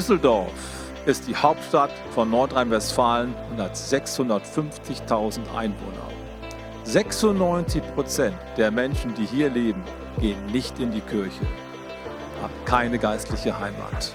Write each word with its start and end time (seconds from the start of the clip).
Düsseldorf 0.00 0.54
ist 1.04 1.28
die 1.28 1.36
Hauptstadt 1.36 1.90
von 2.14 2.30
Nordrhein-Westfalen 2.30 3.34
und 3.50 3.60
hat 3.60 3.76
650.000 3.76 5.40
Einwohner. 5.54 6.08
96 6.84 7.82
Prozent 7.94 8.34
der 8.56 8.70
Menschen, 8.70 9.12
die 9.14 9.26
hier 9.26 9.50
leben, 9.50 9.84
gehen 10.18 10.46
nicht 10.46 10.78
in 10.78 10.90
die 10.90 11.02
Kirche, 11.02 11.42
haben 12.40 12.54
keine 12.64 12.98
geistliche 12.98 13.60
Heimat. 13.60 14.14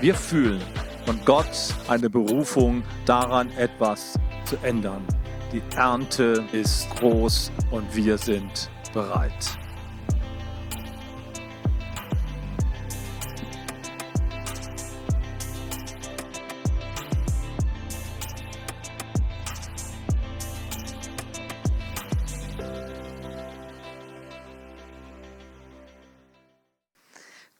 Wir 0.00 0.14
fühlen 0.14 0.62
von 1.04 1.20
Gott 1.26 1.74
eine 1.88 2.08
Berufung 2.08 2.82
daran, 3.04 3.50
etwas 3.58 4.18
zu 4.46 4.56
ändern. 4.62 5.04
Die 5.52 5.60
Ernte 5.76 6.42
ist 6.52 6.88
groß 6.96 7.52
und 7.70 7.94
wir 7.94 8.16
sind 8.16 8.70
bereit. 8.94 9.58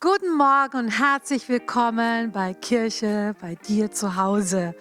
Guten 0.08 0.36
Morgen 0.36 0.76
und 0.76 1.00
herzlich 1.00 1.48
willkommen 1.48 2.30
bei 2.30 2.54
Kirche, 2.54 3.34
bei 3.40 3.56
dir 3.56 3.90
zu 3.90 4.14
Hause. 4.14 4.76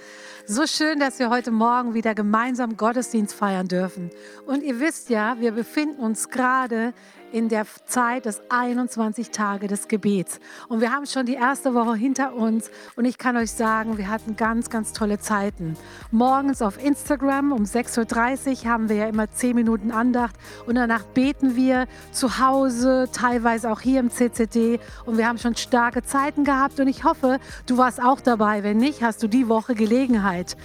So 0.45 0.67
schön, 0.67 0.99
dass 0.99 1.17
wir 1.17 1.31
heute 1.31 1.49
Morgen 1.49 1.95
wieder 1.95 2.13
gemeinsam 2.13 2.77
Gottesdienst 2.77 3.33
feiern 3.33 3.67
dürfen. 3.67 4.11
Und 4.45 4.61
ihr 4.61 4.79
wisst 4.79 5.09
ja, 5.09 5.39
wir 5.39 5.53
befinden 5.53 5.99
uns 5.99 6.29
gerade 6.29 6.93
in 7.35 7.49
der 7.49 7.65
Zeit 7.85 8.27
des 8.27 8.41
21 8.47 9.29
Tage 9.31 9.67
des 9.67 9.89
Gebets. 9.89 10.39
Und 10.69 10.79
wir 10.79 10.93
haben 10.93 11.05
schon 11.05 11.25
die 11.25 11.33
erste 11.33 11.73
Woche 11.73 11.93
hinter 11.93 12.33
uns 12.33 12.71
und 12.95 13.03
ich 13.03 13.17
kann 13.17 13.35
euch 13.35 13.51
sagen, 13.51 13.97
wir 13.97 14.07
hatten 14.07 14.37
ganz, 14.37 14.69
ganz 14.69 14.93
tolle 14.93 15.19
Zeiten. 15.19 15.75
Morgens 16.11 16.61
auf 16.61 16.81
Instagram 16.81 17.51
um 17.51 17.63
6.30 17.63 18.63
Uhr 18.63 18.71
haben 18.71 18.87
wir 18.87 18.95
ja 18.95 19.07
immer 19.07 19.29
10 19.29 19.53
Minuten 19.53 19.91
Andacht 19.91 20.37
und 20.65 20.75
danach 20.75 21.03
beten 21.03 21.57
wir 21.57 21.87
zu 22.13 22.39
Hause, 22.39 23.09
teilweise 23.11 23.69
auch 23.69 23.81
hier 23.81 23.99
im 23.99 24.11
CCD 24.11 24.79
und 25.05 25.17
wir 25.17 25.27
haben 25.27 25.37
schon 25.37 25.57
starke 25.57 26.03
Zeiten 26.03 26.45
gehabt 26.45 26.79
und 26.79 26.87
ich 26.87 27.03
hoffe, 27.03 27.39
du 27.65 27.77
warst 27.77 28.01
auch 28.01 28.21
dabei. 28.21 28.63
Wenn 28.63 28.77
nicht, 28.77 29.03
hast 29.03 29.21
du 29.21 29.27
die 29.27 29.49
Woche 29.49 29.75
Gelegenheit. 29.75 30.55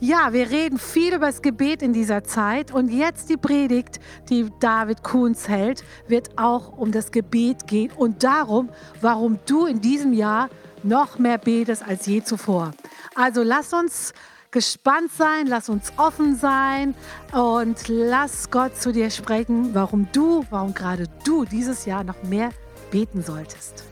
Ja, 0.00 0.32
wir 0.32 0.48
reden 0.48 0.78
viel 0.78 1.12
über 1.12 1.26
das 1.26 1.42
Gebet 1.42 1.82
in 1.82 1.92
dieser 1.92 2.22
Zeit 2.22 2.70
und 2.70 2.88
jetzt 2.88 3.30
die 3.30 3.36
Predigt, 3.36 3.98
die 4.30 4.48
David 4.60 5.02
Kuhns 5.02 5.48
hält, 5.48 5.82
wird 6.06 6.38
auch 6.38 6.78
um 6.78 6.92
das 6.92 7.10
Gebet 7.10 7.66
gehen 7.66 7.90
und 7.96 8.22
darum, 8.22 8.68
warum 9.00 9.40
du 9.46 9.66
in 9.66 9.80
diesem 9.80 10.12
Jahr 10.12 10.50
noch 10.84 11.18
mehr 11.18 11.38
betest 11.38 11.82
als 11.84 12.06
je 12.06 12.22
zuvor. 12.22 12.70
Also 13.16 13.42
lass 13.42 13.72
uns 13.72 14.14
gespannt 14.52 15.10
sein, 15.12 15.48
lass 15.48 15.68
uns 15.68 15.92
offen 15.96 16.36
sein 16.36 16.94
und 17.32 17.88
lass 17.88 18.52
Gott 18.52 18.80
zu 18.80 18.92
dir 18.92 19.10
sprechen, 19.10 19.74
warum 19.74 20.06
du, 20.12 20.44
warum 20.50 20.74
gerade 20.74 21.06
du 21.24 21.44
dieses 21.44 21.86
Jahr 21.86 22.04
noch 22.04 22.22
mehr 22.22 22.50
beten 22.92 23.24
solltest. 23.24 23.87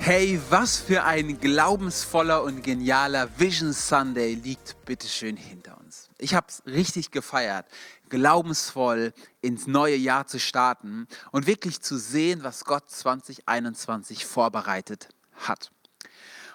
Hey, 0.00 0.40
was 0.48 0.78
für 0.78 1.04
ein 1.04 1.38
glaubensvoller 1.38 2.42
und 2.42 2.62
genialer 2.62 3.28
Vision 3.38 3.72
Sunday 3.72 4.34
liegt 4.34 4.84
bitteschön 4.86 5.36
hinter 5.36 5.78
uns. 5.78 6.08
Ich 6.18 6.34
habe 6.34 6.46
es 6.48 6.62
richtig 6.66 7.10
gefeiert, 7.10 7.66
glaubensvoll 8.08 9.12
ins 9.42 9.66
neue 9.66 9.96
Jahr 9.96 10.26
zu 10.26 10.40
starten 10.40 11.06
und 11.30 11.46
wirklich 11.46 11.80
zu 11.82 11.98
sehen, 11.98 12.42
was 12.42 12.64
Gott 12.64 12.90
2021 12.90 14.24
vorbereitet 14.24 15.08
hat. 15.34 15.70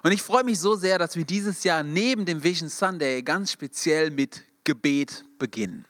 Und 0.01 0.11
ich 0.11 0.21
freue 0.21 0.43
mich 0.43 0.59
so 0.59 0.75
sehr, 0.75 0.97
dass 0.97 1.15
wir 1.15 1.25
dieses 1.25 1.63
Jahr 1.63 1.83
neben 1.83 2.25
dem 2.25 2.43
Vision 2.43 2.69
Sunday 2.69 3.21
ganz 3.21 3.51
speziell 3.51 4.09
mit 4.09 4.43
Gebet 4.63 5.25
beginnen. 5.37 5.85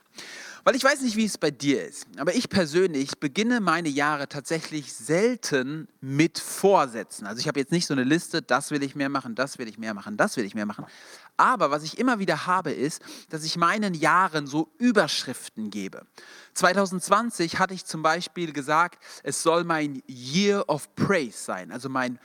Weil 0.66 0.75
ich 0.75 0.84
weiß 0.84 1.01
nicht, 1.01 1.18
wie 1.18 1.25
es 1.25 1.38
bei 1.38 1.51
dir 1.51 1.85
ist, 1.85 2.07
aber 2.16 2.35
ich 2.35 2.47
persönlich 2.47 3.19
beginne 3.19 3.59
meine 3.59 3.90
Jahre 3.90 4.29
tatsächlich 4.29 4.94
selten 4.94 5.90
mit 6.00 6.40
Vorsätzen. 6.40 7.28
Also 7.28 7.41
ich 7.41 7.50
habe 7.50 7.59
jetzt 7.59 7.74
nicht 7.74 7.85
so 7.85 7.94
eine 7.94 8.06
Liste, 8.06 8.41
das 8.41 8.72
will 8.72 8.81
ich 8.81 8.96
mehr 8.96 9.09
machen, 9.09 9.35
das 9.35 9.57
will 9.57 9.68
ich 9.68 9.78
mehr 9.78 9.94
machen, 9.94 10.16
das 10.16 10.38
will 10.38 10.46
ich 10.46 10.56
mehr 10.56 10.66
machen. 10.66 10.85
Aber 11.35 11.69
was 11.69 11.84
ich 11.84 12.00
immer 12.00 12.19
wieder 12.19 12.46
habe, 12.46 12.72
ist, 12.72 13.01
dass 13.29 13.44
ich 13.44 13.57
meinen 13.57 13.94
Jahren 13.94 14.47
so 14.47 14.69
Überschriften 14.78 15.69
gebe. 15.69 16.06
2020 16.53 17.59
hatte 17.59 17.74
ich 17.74 17.84
zum 17.84 18.01
Beispiel 18.01 18.53
gesagt, 18.53 19.03
es 19.24 19.44
soll 19.44 19.66
mein 19.66 20.01
Year 20.07 20.69
of 20.69 20.95
Praise 20.95 21.44
sein, 21.44 21.74
also 21.74 21.90
mein 21.90 22.19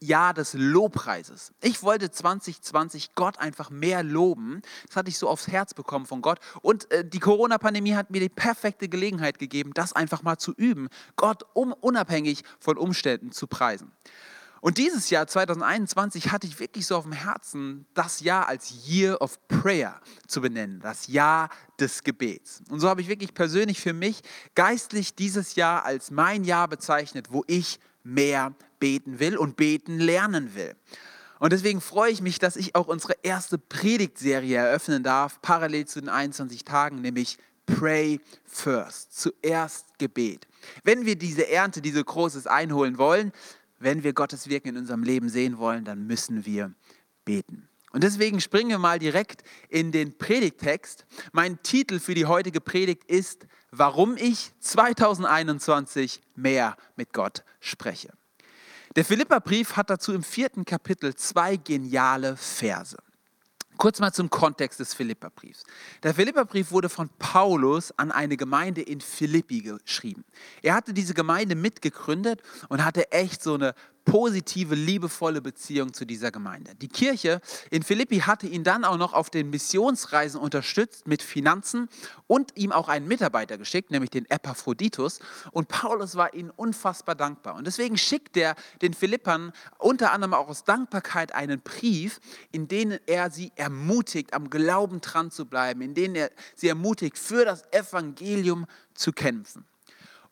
Jahr 0.00 0.34
des 0.34 0.54
Lobpreises. 0.54 1.52
Ich 1.60 1.82
wollte 1.82 2.10
2020 2.10 3.14
Gott 3.14 3.38
einfach 3.38 3.70
mehr 3.70 4.02
loben. 4.02 4.62
Das 4.86 4.96
hatte 4.96 5.08
ich 5.08 5.18
so 5.18 5.28
aufs 5.28 5.48
Herz 5.48 5.74
bekommen 5.74 6.06
von 6.06 6.22
Gott. 6.22 6.38
Und 6.62 6.90
äh, 6.90 7.04
die 7.04 7.20
Corona-Pandemie 7.20 7.94
hat 7.94 8.10
mir 8.10 8.20
die 8.20 8.28
perfekte 8.28 8.88
Gelegenheit 8.88 9.38
gegeben, 9.38 9.72
das 9.74 9.92
einfach 9.92 10.22
mal 10.22 10.38
zu 10.38 10.52
üben, 10.52 10.88
Gott 11.16 11.44
um, 11.54 11.72
unabhängig 11.72 12.42
von 12.60 12.78
Umständen 12.78 13.32
zu 13.32 13.46
preisen. 13.46 13.92
Und 14.64 14.78
dieses 14.78 15.10
Jahr 15.10 15.26
2021 15.26 16.32
hatte 16.32 16.46
ich 16.46 16.58
wirklich 16.58 16.86
so 16.86 16.96
auf 16.96 17.02
dem 17.02 17.12
Herzen, 17.12 17.84
das 17.92 18.20
Jahr 18.20 18.48
als 18.48 18.88
Year 18.88 19.20
of 19.20 19.38
Prayer 19.46 20.00
zu 20.26 20.40
benennen, 20.40 20.80
das 20.80 21.06
Jahr 21.06 21.50
des 21.78 22.02
Gebets. 22.02 22.62
Und 22.70 22.80
so 22.80 22.88
habe 22.88 23.02
ich 23.02 23.08
wirklich 23.08 23.34
persönlich 23.34 23.78
für 23.78 23.92
mich 23.92 24.22
geistlich 24.54 25.14
dieses 25.14 25.54
Jahr 25.56 25.84
als 25.84 26.10
mein 26.10 26.44
Jahr 26.44 26.66
bezeichnet, 26.66 27.26
wo 27.30 27.44
ich 27.46 27.78
mehr 28.04 28.54
beten 28.84 29.18
will 29.18 29.38
und 29.38 29.56
beten 29.56 29.98
lernen 29.98 30.54
will. 30.54 30.76
Und 31.38 31.54
deswegen 31.54 31.80
freue 31.80 32.12
ich 32.12 32.20
mich, 32.20 32.38
dass 32.38 32.54
ich 32.54 32.74
auch 32.74 32.86
unsere 32.86 33.14
erste 33.22 33.56
Predigtserie 33.56 34.58
eröffnen 34.58 35.02
darf, 35.02 35.40
parallel 35.40 35.86
zu 35.86 36.00
den 36.00 36.10
21 36.10 36.66
Tagen, 36.66 37.00
nämlich 37.00 37.38
Pray 37.64 38.20
First, 38.44 39.18
zuerst 39.18 39.86
Gebet. 39.96 40.46
Wenn 40.82 41.06
wir 41.06 41.16
diese 41.16 41.48
Ernte, 41.48 41.80
diese 41.80 42.04
Großes 42.04 42.46
einholen 42.46 42.98
wollen, 42.98 43.32
wenn 43.78 44.04
wir 44.04 44.12
Gottes 44.12 44.50
Wirken 44.50 44.68
in 44.68 44.76
unserem 44.76 45.02
Leben 45.02 45.30
sehen 45.30 45.56
wollen, 45.56 45.86
dann 45.86 46.06
müssen 46.06 46.44
wir 46.44 46.70
beten. 47.24 47.66
Und 47.90 48.04
deswegen 48.04 48.38
springen 48.42 48.68
wir 48.68 48.78
mal 48.78 48.98
direkt 48.98 49.44
in 49.70 49.92
den 49.92 50.18
Predigttext. 50.18 51.06
Mein 51.32 51.62
Titel 51.62 52.00
für 52.00 52.12
die 52.12 52.26
heutige 52.26 52.60
Predigt 52.60 53.04
ist, 53.04 53.46
warum 53.70 54.18
ich 54.18 54.52
2021 54.60 56.20
mehr 56.34 56.76
mit 56.96 57.14
Gott 57.14 57.44
spreche. 57.60 58.12
Der 58.96 59.04
Philipperbrief 59.04 59.76
hat 59.76 59.90
dazu 59.90 60.12
im 60.12 60.22
vierten 60.22 60.64
Kapitel 60.64 61.16
zwei 61.16 61.56
geniale 61.56 62.36
Verse. 62.36 62.96
Kurz 63.76 63.98
mal 63.98 64.12
zum 64.12 64.30
Kontext 64.30 64.78
des 64.78 64.94
Philipperbriefs. 64.94 65.64
Der 66.04 66.14
Philipperbrief 66.14 66.70
wurde 66.70 66.88
von 66.88 67.08
Paulus 67.18 67.90
an 67.98 68.12
eine 68.12 68.36
Gemeinde 68.36 68.82
in 68.82 69.00
Philippi 69.00 69.62
geschrieben. 69.62 70.24
Er 70.62 70.74
hatte 70.74 70.94
diese 70.94 71.12
Gemeinde 71.12 71.56
mitgegründet 71.56 72.40
und 72.68 72.84
hatte 72.84 73.10
echt 73.10 73.42
so 73.42 73.54
eine 73.54 73.74
positive, 74.04 74.74
liebevolle 74.74 75.40
Beziehung 75.40 75.92
zu 75.92 76.04
dieser 76.04 76.30
Gemeinde. 76.30 76.74
Die 76.74 76.88
Kirche 76.88 77.40
in 77.70 77.82
Philippi 77.82 78.18
hatte 78.18 78.46
ihn 78.46 78.64
dann 78.64 78.84
auch 78.84 78.98
noch 78.98 79.12
auf 79.12 79.30
den 79.30 79.50
Missionsreisen 79.50 80.40
unterstützt 80.40 81.06
mit 81.06 81.22
Finanzen 81.22 81.88
und 82.26 82.56
ihm 82.56 82.72
auch 82.72 82.88
einen 82.88 83.08
Mitarbeiter 83.08 83.58
geschickt, 83.58 83.90
nämlich 83.90 84.10
den 84.10 84.28
Epaphroditus. 84.30 85.20
Und 85.52 85.68
Paulus 85.68 86.16
war 86.16 86.34
ihnen 86.34 86.50
unfassbar 86.50 87.14
dankbar. 87.14 87.54
Und 87.54 87.66
deswegen 87.66 87.96
schickt 87.96 88.36
er 88.36 88.54
den 88.82 88.94
Philippern 88.94 89.52
unter 89.78 90.12
anderem 90.12 90.34
auch 90.34 90.48
aus 90.48 90.64
Dankbarkeit 90.64 91.34
einen 91.34 91.60
Brief, 91.60 92.20
in 92.52 92.68
dem 92.68 92.98
er 93.06 93.30
sie 93.30 93.52
ermutigt, 93.56 94.34
am 94.34 94.50
Glauben 94.50 95.00
dran 95.00 95.30
zu 95.30 95.46
bleiben, 95.46 95.80
in 95.80 95.94
dem 95.94 96.14
er 96.14 96.30
sie 96.54 96.68
ermutigt, 96.68 97.18
für 97.18 97.44
das 97.44 97.64
Evangelium 97.72 98.66
zu 98.94 99.12
kämpfen. 99.12 99.64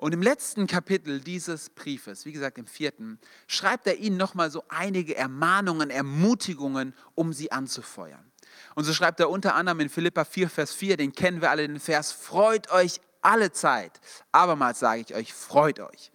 Und 0.03 0.13
im 0.13 0.21
letzten 0.21 0.67
Kapitel 0.67 1.21
dieses 1.21 1.71
Briefes, 1.71 2.27
wie 2.27 2.33
gesagt 2.33 2.59
im 2.59 2.67
vierten, 2.67 3.21
schreibt 3.47 3.87
er 3.87 3.99
ihnen 3.99 4.17
nochmal 4.17 4.51
so 4.51 4.65
einige 4.69 5.15
Ermahnungen, 5.15 5.91
Ermutigungen, 5.91 6.93
um 7.15 7.33
sie 7.33 7.53
anzufeuern. 7.53 8.33
Und 8.75 8.83
so 8.83 8.95
schreibt 8.95 9.21
er 9.21 9.31
unter 9.31 9.55
anderem 9.55 9.79
in 9.79 9.89
Philippa 9.89 10.25
4, 10.25 10.51
Vers 10.51 10.73
4, 10.75 10.97
den 10.97 11.13
kennen 11.13 11.41
wir 11.41 11.51
alle, 11.51 11.69
den 11.69 11.79
Vers, 11.79 12.11
freut 12.11 12.69
euch 12.73 13.01
alle 13.21 13.53
Zeit. 13.53 14.01
Abermals 14.33 14.81
sage 14.81 15.03
ich 15.03 15.15
euch, 15.15 15.33
freut 15.33 15.79
euch. 15.79 16.11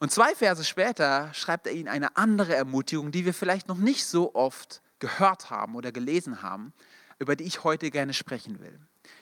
Und 0.00 0.10
zwei 0.10 0.34
Verse 0.34 0.64
später 0.64 1.32
schreibt 1.32 1.68
er 1.68 1.74
ihnen 1.74 1.86
eine 1.86 2.16
andere 2.16 2.56
Ermutigung, 2.56 3.12
die 3.12 3.24
wir 3.24 3.34
vielleicht 3.34 3.68
noch 3.68 3.78
nicht 3.78 4.04
so 4.04 4.34
oft 4.34 4.82
gehört 4.98 5.48
haben 5.48 5.76
oder 5.76 5.92
gelesen 5.92 6.42
haben, 6.42 6.72
über 7.20 7.36
die 7.36 7.44
ich 7.44 7.62
heute 7.62 7.92
gerne 7.92 8.14
sprechen 8.14 8.58
will. 8.58 8.80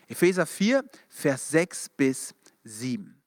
Epheser 0.08 0.46
4, 0.46 0.82
Vers 1.10 1.50
6 1.50 1.90
bis 1.90 2.34
7. 2.64 3.20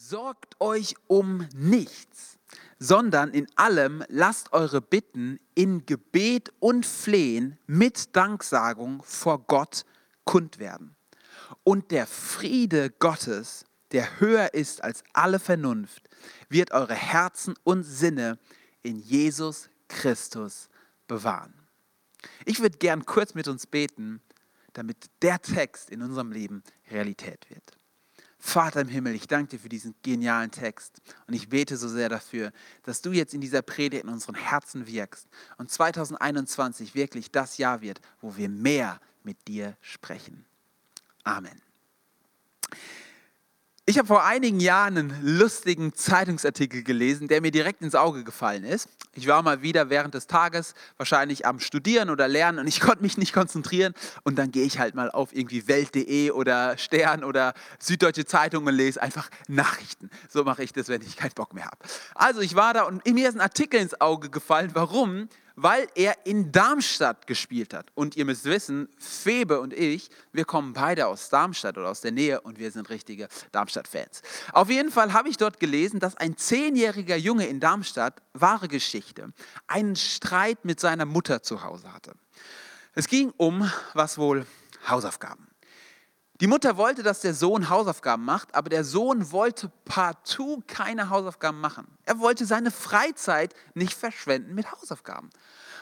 Sorgt 0.00 0.60
euch 0.60 0.94
um 1.08 1.48
nichts, 1.56 2.38
sondern 2.78 3.32
in 3.32 3.48
allem 3.56 4.04
lasst 4.06 4.52
eure 4.52 4.80
Bitten 4.80 5.40
in 5.56 5.86
Gebet 5.86 6.52
und 6.60 6.86
Flehen 6.86 7.58
mit 7.66 8.14
Danksagung 8.14 9.02
vor 9.02 9.44
Gott 9.48 9.84
kund 10.24 10.60
werden. 10.60 10.94
Und 11.64 11.90
der 11.90 12.06
Friede 12.06 12.90
Gottes, 12.90 13.64
der 13.90 14.20
höher 14.20 14.54
ist 14.54 14.84
als 14.84 15.02
alle 15.14 15.40
Vernunft, 15.40 16.08
wird 16.48 16.70
eure 16.70 16.94
Herzen 16.94 17.54
und 17.64 17.82
Sinne 17.82 18.38
in 18.84 19.00
Jesus 19.00 19.68
Christus 19.88 20.68
bewahren. 21.08 21.54
Ich 22.44 22.60
würde 22.60 22.78
gern 22.78 23.04
kurz 23.04 23.34
mit 23.34 23.48
uns 23.48 23.66
beten, 23.66 24.20
damit 24.74 25.10
der 25.22 25.42
Text 25.42 25.90
in 25.90 26.02
unserem 26.02 26.30
Leben 26.30 26.62
Realität 26.88 27.50
wird. 27.50 27.77
Vater 28.40 28.80
im 28.80 28.88
Himmel, 28.88 29.14
ich 29.14 29.26
danke 29.26 29.50
dir 29.50 29.58
für 29.58 29.68
diesen 29.68 29.94
genialen 30.02 30.50
Text 30.50 31.02
und 31.26 31.34
ich 31.34 31.48
bete 31.48 31.76
so 31.76 31.88
sehr 31.88 32.08
dafür, 32.08 32.52
dass 32.84 33.02
du 33.02 33.10
jetzt 33.10 33.34
in 33.34 33.40
dieser 33.40 33.62
Predigt 33.62 34.04
in 34.04 34.08
unseren 34.08 34.36
Herzen 34.36 34.86
wirkst 34.86 35.26
und 35.56 35.70
2021 35.70 36.94
wirklich 36.94 37.32
das 37.32 37.58
Jahr 37.58 37.80
wird, 37.80 38.00
wo 38.20 38.36
wir 38.36 38.48
mehr 38.48 39.00
mit 39.24 39.48
dir 39.48 39.76
sprechen. 39.80 40.44
Amen. 41.24 41.60
Ich 43.88 43.96
habe 43.96 44.06
vor 44.06 44.22
einigen 44.22 44.60
Jahren 44.60 44.98
einen 44.98 45.18
lustigen 45.22 45.94
Zeitungsartikel 45.94 46.82
gelesen, 46.82 47.26
der 47.26 47.40
mir 47.40 47.50
direkt 47.50 47.80
ins 47.80 47.94
Auge 47.94 48.22
gefallen 48.22 48.62
ist. 48.64 48.86
Ich 49.14 49.26
war 49.28 49.42
mal 49.42 49.62
wieder 49.62 49.88
während 49.88 50.12
des 50.12 50.26
Tages 50.26 50.74
wahrscheinlich 50.98 51.46
am 51.46 51.58
Studieren 51.58 52.10
oder 52.10 52.28
Lernen 52.28 52.58
und 52.58 52.66
ich 52.66 52.80
konnte 52.82 53.00
mich 53.00 53.16
nicht 53.16 53.32
konzentrieren. 53.32 53.94
Und 54.24 54.36
dann 54.36 54.50
gehe 54.50 54.66
ich 54.66 54.78
halt 54.78 54.94
mal 54.94 55.10
auf 55.10 55.34
irgendwie 55.34 55.68
Welt.de 55.68 56.32
oder 56.32 56.76
Stern 56.76 57.24
oder 57.24 57.54
Süddeutsche 57.78 58.26
Zeitung 58.26 58.66
und 58.66 58.74
lese 58.74 59.00
einfach 59.00 59.30
Nachrichten. 59.48 60.10
So 60.28 60.44
mache 60.44 60.62
ich 60.62 60.74
das, 60.74 60.88
wenn 60.88 61.00
ich 61.00 61.16
keinen 61.16 61.32
Bock 61.32 61.54
mehr 61.54 61.64
habe. 61.64 61.78
Also 62.14 62.42
ich 62.42 62.54
war 62.54 62.74
da 62.74 62.82
und 62.82 63.06
mir 63.06 63.26
ist 63.26 63.36
ein 63.36 63.40
Artikel 63.40 63.80
ins 63.80 63.98
Auge 64.02 64.28
gefallen. 64.28 64.72
Warum? 64.74 65.30
Weil 65.60 65.88
er 65.96 66.24
in 66.24 66.52
Darmstadt 66.52 67.26
gespielt 67.26 67.74
hat. 67.74 67.90
Und 67.94 68.16
ihr 68.16 68.24
müsst 68.24 68.44
wissen, 68.44 68.88
Febe 68.96 69.60
und 69.60 69.72
ich, 69.72 70.08
wir 70.32 70.44
kommen 70.44 70.72
beide 70.72 71.08
aus 71.08 71.30
Darmstadt 71.30 71.76
oder 71.76 71.90
aus 71.90 72.00
der 72.00 72.12
Nähe 72.12 72.40
und 72.40 72.60
wir 72.60 72.70
sind 72.70 72.88
richtige 72.90 73.28
Darmstadt-Fans. 73.50 74.22
Auf 74.52 74.70
jeden 74.70 74.92
Fall 74.92 75.12
habe 75.12 75.28
ich 75.28 75.36
dort 75.36 75.58
gelesen, 75.58 75.98
dass 75.98 76.16
ein 76.16 76.36
zehnjähriger 76.36 77.16
Junge 77.16 77.46
in 77.46 77.58
Darmstadt, 77.58 78.22
wahre 78.34 78.68
Geschichte, 78.68 79.32
einen 79.66 79.96
Streit 79.96 80.64
mit 80.64 80.78
seiner 80.78 81.06
Mutter 81.06 81.42
zu 81.42 81.64
Hause 81.64 81.92
hatte. 81.92 82.12
Es 82.94 83.08
ging 83.08 83.32
um, 83.36 83.68
was 83.94 84.16
wohl, 84.16 84.46
Hausaufgaben. 84.86 85.47
Die 86.40 86.46
Mutter 86.46 86.76
wollte, 86.76 87.02
dass 87.02 87.20
der 87.20 87.34
Sohn 87.34 87.68
Hausaufgaben 87.68 88.24
macht, 88.24 88.54
aber 88.54 88.70
der 88.70 88.84
Sohn 88.84 89.32
wollte 89.32 89.72
partout 89.84 90.62
keine 90.68 91.10
Hausaufgaben 91.10 91.60
machen. 91.60 91.88
Er 92.04 92.20
wollte 92.20 92.46
seine 92.46 92.70
Freizeit 92.70 93.54
nicht 93.74 93.94
verschwenden 93.94 94.54
mit 94.54 94.70
Hausaufgaben. 94.70 95.30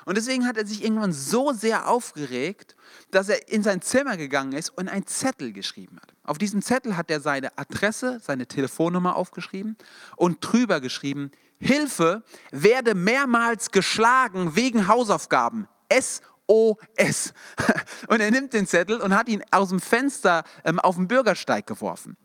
Und 0.07 0.17
deswegen 0.17 0.47
hat 0.47 0.57
er 0.57 0.67
sich 0.67 0.83
irgendwann 0.83 1.13
so 1.13 1.53
sehr 1.53 1.89
aufgeregt, 1.89 2.75
dass 3.11 3.29
er 3.29 3.49
in 3.51 3.63
sein 3.63 3.83
Zimmer 3.83 4.17
gegangen 4.17 4.53
ist 4.53 4.71
und 4.71 4.89
einen 4.89 5.07
Zettel 5.07 5.53
geschrieben 5.53 5.99
hat. 6.01 6.15
Auf 6.23 6.39
diesem 6.39 6.63
Zettel 6.63 6.97
hat 6.97 7.11
er 7.11 7.21
seine 7.21 7.59
Adresse, 7.59 8.21
seine 8.23 8.47
Telefonnummer 8.47 9.17
aufgeschrieben 9.17 9.77
und 10.17 10.39
drüber 10.41 10.81
geschrieben, 10.81 11.33
Hilfe, 11.59 12.23
werde 12.51 12.95
mehrmals 12.95 13.73
geschlagen 13.73 14.57
wegen 14.57 14.89
Hausaufgaben. 14.89 15.69
S 15.89 16.23
SOS. 16.49 17.33
Und 18.09 18.21
er 18.21 18.31
nimmt 18.31 18.53
den 18.53 18.67
Zettel 18.67 19.01
und 19.01 19.15
hat 19.15 19.29
ihn 19.29 19.43
aus 19.51 19.71
dem 19.71 19.81
Fenster 19.81 20.45
ähm, 20.65 20.79
auf 20.79 20.97
den 20.97 21.09
Bürgersteig 21.09 21.67
geworfen. 21.67 22.17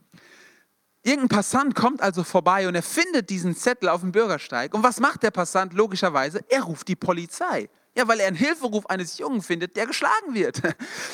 Irgendein 1.03 1.29
Passant 1.29 1.75
kommt 1.75 2.01
also 2.01 2.23
vorbei 2.23 2.67
und 2.67 2.75
er 2.75 2.83
findet 2.83 3.31
diesen 3.31 3.55
Zettel 3.55 3.89
auf 3.89 4.01
dem 4.01 4.11
Bürgersteig. 4.11 4.75
Und 4.75 4.83
was 4.83 4.99
macht 4.99 5.23
der 5.23 5.31
Passant? 5.31 5.73
Logischerweise, 5.73 6.41
er 6.47 6.61
ruft 6.61 6.87
die 6.87 6.95
Polizei. 6.95 7.69
Ja, 7.97 8.07
weil 8.07 8.19
er 8.19 8.27
einen 8.27 8.37
Hilferuf 8.37 8.85
eines 8.85 9.17
Jungen 9.17 9.41
findet, 9.41 9.75
der 9.75 9.87
geschlagen 9.87 10.33
wird. 10.33 10.61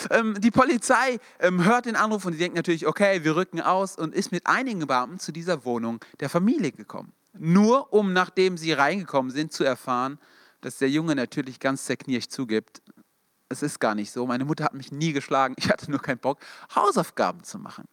Ähm, 0.09 0.39
die 0.39 0.51
Polizei 0.51 1.19
ähm, 1.39 1.65
hört 1.65 1.85
den 1.85 1.97
Anruf 1.97 2.23
und 2.23 2.31
die 2.31 2.37
denkt 2.37 2.55
natürlich, 2.55 2.87
okay, 2.87 3.25
wir 3.25 3.35
rücken 3.35 3.59
aus 3.59 3.97
und 3.97 4.15
ist 4.15 4.31
mit 4.31 4.47
einigen 4.47 4.87
Beamten 4.87 5.19
zu 5.19 5.33
dieser 5.33 5.65
Wohnung 5.65 5.99
der 6.21 6.29
Familie 6.29 6.71
gekommen. 6.71 7.11
Nur 7.37 7.91
um, 7.91 8.13
nachdem 8.13 8.57
sie 8.57 8.71
reingekommen 8.71 9.31
sind, 9.31 9.51
zu 9.51 9.65
erfahren, 9.65 10.17
dass 10.61 10.77
der 10.77 10.89
Junge 10.89 11.15
natürlich 11.15 11.59
ganz 11.59 11.85
zerknirscht 11.85 12.31
zugibt, 12.31 12.81
es 13.49 13.63
ist 13.63 13.79
gar 13.79 13.95
nicht 13.95 14.11
so. 14.11 14.25
Meine 14.27 14.45
Mutter 14.45 14.63
hat 14.63 14.73
mich 14.73 14.91
nie 14.91 15.13
geschlagen. 15.13 15.55
Ich 15.57 15.69
hatte 15.69 15.89
nur 15.89 16.01
keinen 16.01 16.19
Bock, 16.19 16.39
Hausaufgaben 16.75 17.43
zu 17.43 17.59
machen. 17.59 17.85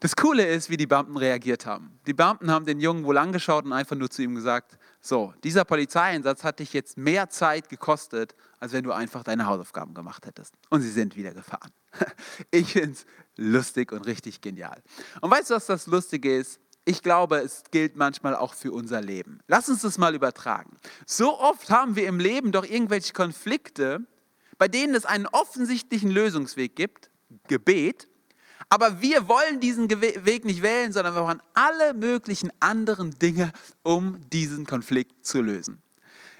Das 0.00 0.14
Coole 0.14 0.46
ist, 0.46 0.68
wie 0.68 0.76
die 0.76 0.86
Beamten 0.86 1.16
reagiert 1.16 1.64
haben. 1.64 1.98
Die 2.06 2.12
Beamten 2.12 2.50
haben 2.50 2.66
den 2.66 2.80
Jungen 2.80 3.04
wohl 3.04 3.16
angeschaut 3.16 3.64
und 3.64 3.72
einfach 3.72 3.96
nur 3.96 4.10
zu 4.10 4.22
ihm 4.22 4.34
gesagt, 4.34 4.78
so, 5.00 5.32
dieser 5.42 5.64
Polizeieinsatz 5.64 6.44
hat 6.44 6.58
dich 6.58 6.74
jetzt 6.74 6.98
mehr 6.98 7.30
Zeit 7.30 7.70
gekostet, 7.70 8.34
als 8.60 8.72
wenn 8.72 8.84
du 8.84 8.92
einfach 8.92 9.22
deine 9.22 9.46
Hausaufgaben 9.46 9.94
gemacht 9.94 10.26
hättest. 10.26 10.52
Und 10.68 10.82
sie 10.82 10.90
sind 10.90 11.16
wieder 11.16 11.32
gefahren. 11.32 11.70
Ich 12.50 12.72
finde 12.72 12.92
es 12.92 13.06
lustig 13.36 13.92
und 13.92 14.06
richtig 14.06 14.42
genial. 14.42 14.82
Und 15.22 15.30
weißt 15.30 15.50
du, 15.50 15.54
was 15.54 15.66
das 15.66 15.86
Lustige 15.86 16.36
ist? 16.36 16.60
Ich 16.84 17.02
glaube, 17.02 17.38
es 17.38 17.64
gilt 17.70 17.96
manchmal 17.96 18.36
auch 18.36 18.54
für 18.54 18.72
unser 18.72 19.00
Leben. 19.00 19.40
Lass 19.48 19.68
uns 19.68 19.80
das 19.82 19.96
mal 19.96 20.14
übertragen. 20.14 20.76
So 21.06 21.38
oft 21.40 21.70
haben 21.70 21.96
wir 21.96 22.06
im 22.06 22.20
Leben 22.20 22.52
doch 22.52 22.64
irgendwelche 22.64 23.12
Konflikte, 23.12 24.06
bei 24.58 24.68
denen 24.68 24.94
es 24.94 25.04
einen 25.04 25.26
offensichtlichen 25.26 26.10
Lösungsweg 26.10 26.76
gibt, 26.76 27.10
Gebet, 27.48 28.08
aber 28.68 29.00
wir 29.00 29.28
wollen 29.28 29.60
diesen 29.60 29.88
Weg 30.00 30.44
nicht 30.44 30.62
wählen, 30.62 30.92
sondern 30.92 31.14
wir 31.14 31.22
machen 31.22 31.42
alle 31.54 31.94
möglichen 31.94 32.50
anderen 32.58 33.16
Dinge, 33.18 33.52
um 33.82 34.18
diesen 34.30 34.66
Konflikt 34.66 35.24
zu 35.24 35.40
lösen. 35.40 35.80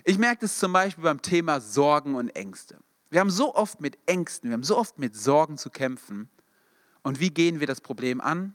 Ich 0.05 0.19
merke 0.19 0.43
das 0.43 0.59
zum 0.59 0.73
Beispiel 0.73 1.05
beim 1.05 1.23
Thema 1.23 1.61
Sorgen 1.61 2.15
und 2.15 2.31
Ängste. 2.31 2.79
Wir 3.11 3.21
haben 3.21 3.31
so 3.31 3.55
oft 3.55 3.81
mit 3.81 3.99
Ängsten, 4.07 4.51
wir 4.51 4.55
haben 4.55 4.65
so 4.65 4.77
oft 4.77 4.99
mit 4.99 5.17
Sorgen 5.17 5.59
zu 5.59 5.71
kämpfen. 5.71 6.29
Und 7.03 7.21
wie 7.21 7.31
gehen 7.31 7.61
wir 7.61 7.67
das 7.69 7.81
Problem 7.81 8.21
an? 8.21 8.55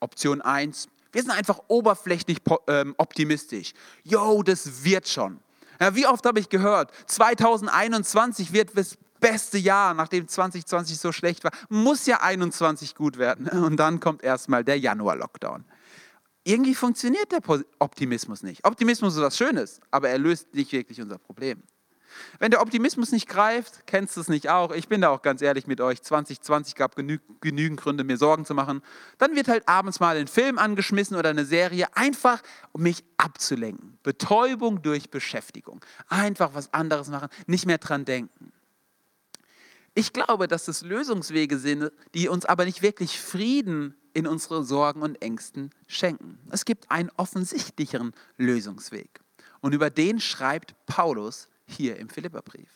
Option 0.00 0.40
1, 0.40 0.88
wir 1.12 1.22
sind 1.22 1.30
einfach 1.30 1.60
oberflächlich 1.68 2.38
ähm, 2.66 2.94
optimistisch. 2.98 3.72
Yo, 4.02 4.42
das 4.42 4.84
wird 4.84 5.08
schon. 5.08 5.40
Ja, 5.80 5.94
wie 5.94 6.06
oft 6.06 6.24
habe 6.26 6.40
ich 6.40 6.48
gehört, 6.48 6.92
2021 7.06 8.52
wird 8.52 8.76
das 8.76 8.96
beste 9.20 9.58
Jahr, 9.58 9.94
nachdem 9.94 10.28
2020 10.28 10.98
so 10.98 11.12
schlecht 11.12 11.44
war, 11.44 11.52
muss 11.68 12.06
ja 12.06 12.20
21 12.20 12.94
gut 12.94 13.18
werden. 13.18 13.48
Und 13.64 13.76
dann 13.76 14.00
kommt 14.00 14.22
erstmal 14.22 14.64
der 14.64 14.78
Januar-Lockdown. 14.78 15.64
Irgendwie 16.44 16.74
funktioniert 16.74 17.30
der 17.30 17.42
Optimismus 17.78 18.42
nicht. 18.42 18.64
Optimismus 18.64 19.16
ist 19.16 19.22
was 19.22 19.36
Schönes, 19.36 19.80
aber 19.90 20.08
er 20.08 20.18
löst 20.18 20.54
nicht 20.54 20.72
wirklich 20.72 21.00
unser 21.00 21.18
Problem. 21.18 21.62
Wenn 22.38 22.50
der 22.50 22.60
Optimismus 22.60 23.12
nicht 23.12 23.28
greift, 23.28 23.86
kennst 23.86 24.16
du 24.16 24.20
es 24.20 24.28
nicht 24.28 24.48
auch. 24.48 24.72
Ich 24.72 24.88
bin 24.88 25.00
da 25.00 25.10
auch 25.10 25.22
ganz 25.22 25.42
ehrlich 25.42 25.66
mit 25.66 25.80
euch. 25.80 26.02
2020 26.02 26.74
gab 26.74 26.96
genü 26.96 27.18
genügend 27.40 27.80
Gründe, 27.80 28.04
mir 28.04 28.16
Sorgen 28.16 28.44
zu 28.44 28.54
machen. 28.54 28.82
Dann 29.18 29.36
wird 29.36 29.48
halt 29.48 29.68
abends 29.68 30.00
mal 30.00 30.16
ein 30.16 30.28
Film 30.28 30.58
angeschmissen 30.58 31.16
oder 31.16 31.30
eine 31.30 31.44
Serie, 31.44 31.86
einfach 31.94 32.42
um 32.72 32.82
mich 32.82 33.04
abzulenken. 33.16 33.98
Betäubung 34.02 34.82
durch 34.82 35.10
Beschäftigung. 35.10 35.80
Einfach 36.08 36.54
was 36.54 36.72
anderes 36.72 37.08
machen, 37.08 37.28
nicht 37.46 37.66
mehr 37.66 37.78
dran 37.78 38.04
denken. 38.04 38.52
Ich 39.94 40.12
glaube, 40.12 40.46
dass 40.46 40.68
es 40.68 40.82
Lösungswege 40.82 41.58
sind, 41.58 41.90
die 42.14 42.28
uns 42.28 42.44
aber 42.44 42.64
nicht 42.64 42.82
wirklich 42.82 43.20
Frieden 43.20 43.96
in 44.14 44.26
unsere 44.26 44.64
Sorgen 44.64 45.02
und 45.02 45.20
Ängsten 45.22 45.70
schenken. 45.86 46.38
Es 46.50 46.64
gibt 46.64 46.90
einen 46.90 47.10
offensichtlicheren 47.16 48.12
Lösungsweg. 48.36 49.20
Und 49.60 49.74
über 49.74 49.90
den 49.90 50.20
schreibt 50.20 50.74
Paulus 50.86 51.48
hier 51.68 51.96
im 51.96 52.08
Philipperbrief. 52.08 52.70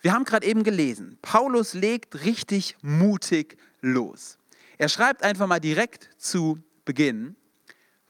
Wir 0.00 0.12
haben 0.12 0.24
gerade 0.24 0.46
eben 0.46 0.64
gelesen, 0.64 1.18
Paulus 1.22 1.72
legt 1.72 2.24
richtig 2.24 2.76
mutig 2.82 3.56
los. 3.80 4.38
Er 4.76 4.88
schreibt 4.88 5.22
einfach 5.22 5.46
mal 5.46 5.60
direkt 5.60 6.10
zu 6.18 6.58
Beginn, 6.84 7.36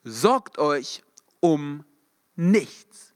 sorgt 0.03 0.59
euch 0.59 1.03
um 1.41 1.85
nichts. 2.37 3.15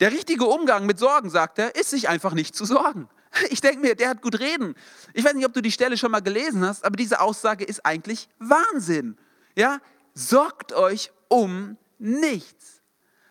Der 0.00 0.12
richtige 0.12 0.46
Umgang 0.46 0.86
mit 0.86 0.98
Sorgen, 0.98 1.30
sagt 1.30 1.58
er, 1.58 1.74
ist 1.76 1.90
sich 1.90 2.08
einfach 2.08 2.34
nicht 2.34 2.54
zu 2.54 2.64
sorgen. 2.64 3.08
Ich 3.50 3.60
denke 3.60 3.80
mir, 3.80 3.94
der 3.94 4.08
hat 4.08 4.22
gut 4.22 4.40
reden. 4.40 4.74
Ich 5.12 5.22
weiß 5.22 5.34
nicht, 5.34 5.44
ob 5.44 5.52
du 5.52 5.60
die 5.60 5.70
Stelle 5.70 5.98
schon 5.98 6.10
mal 6.10 6.20
gelesen 6.20 6.64
hast, 6.64 6.86
aber 6.86 6.96
diese 6.96 7.20
Aussage 7.20 7.64
ist 7.64 7.84
eigentlich 7.84 8.30
Wahnsinn. 8.38 9.18
Ja, 9.54 9.80
sorgt 10.14 10.72
euch 10.72 11.12
um 11.28 11.76
nichts. 11.98 12.75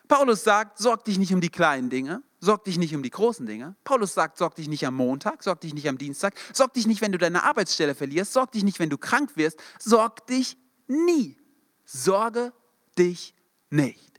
Paulus 0.07 0.43
sagt, 0.43 0.77
sorg 0.77 1.05
dich 1.05 1.17
nicht 1.17 1.33
um 1.33 1.41
die 1.41 1.49
kleinen 1.49 1.89
Dinge, 1.89 2.23
sorg 2.39 2.63
dich 2.63 2.77
nicht 2.77 2.95
um 2.95 3.03
die 3.03 3.09
großen 3.09 3.45
Dinge. 3.45 3.75
Paulus 3.83 4.13
sagt, 4.13 4.37
sorg 4.37 4.55
dich 4.55 4.67
nicht 4.67 4.85
am 4.85 4.95
Montag, 4.95 5.43
sorg 5.43 5.61
dich 5.61 5.73
nicht 5.73 5.87
am 5.89 5.97
Dienstag, 5.97 6.35
sorg 6.53 6.73
dich 6.73 6.87
nicht, 6.87 7.01
wenn 7.01 7.11
du 7.11 7.17
deine 7.17 7.43
Arbeitsstelle 7.43 7.95
verlierst, 7.95 8.33
sorg 8.33 8.51
dich 8.51 8.63
nicht, 8.63 8.79
wenn 8.79 8.89
du 8.89 8.97
krank 8.97 9.31
wirst, 9.35 9.59
sorg 9.79 10.25
dich 10.27 10.57
nie. 10.87 11.37
Sorge 11.85 12.51
dich 12.97 13.35
nicht. 13.69 14.15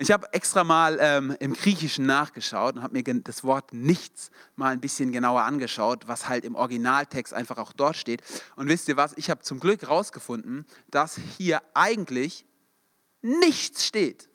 Ich 0.00 0.12
habe 0.12 0.32
extra 0.32 0.62
mal 0.62 0.98
ähm, 1.00 1.36
im 1.40 1.54
Griechischen 1.54 2.06
nachgeschaut 2.06 2.76
und 2.76 2.82
habe 2.82 2.92
mir 2.92 3.02
das 3.02 3.42
Wort 3.42 3.72
nichts 3.72 4.30
mal 4.54 4.72
ein 4.72 4.80
bisschen 4.80 5.10
genauer 5.10 5.42
angeschaut, 5.42 6.06
was 6.06 6.28
halt 6.28 6.44
im 6.44 6.54
Originaltext 6.54 7.34
einfach 7.34 7.58
auch 7.58 7.72
dort 7.72 7.96
steht. 7.96 8.22
Und 8.54 8.68
wisst 8.68 8.86
ihr 8.88 8.96
was? 8.96 9.12
Ich 9.16 9.28
habe 9.28 9.42
zum 9.42 9.58
Glück 9.58 9.82
herausgefunden, 9.82 10.66
dass 10.88 11.18
hier 11.36 11.60
eigentlich 11.74 12.46
nichts 13.22 13.84
steht. 13.84 14.27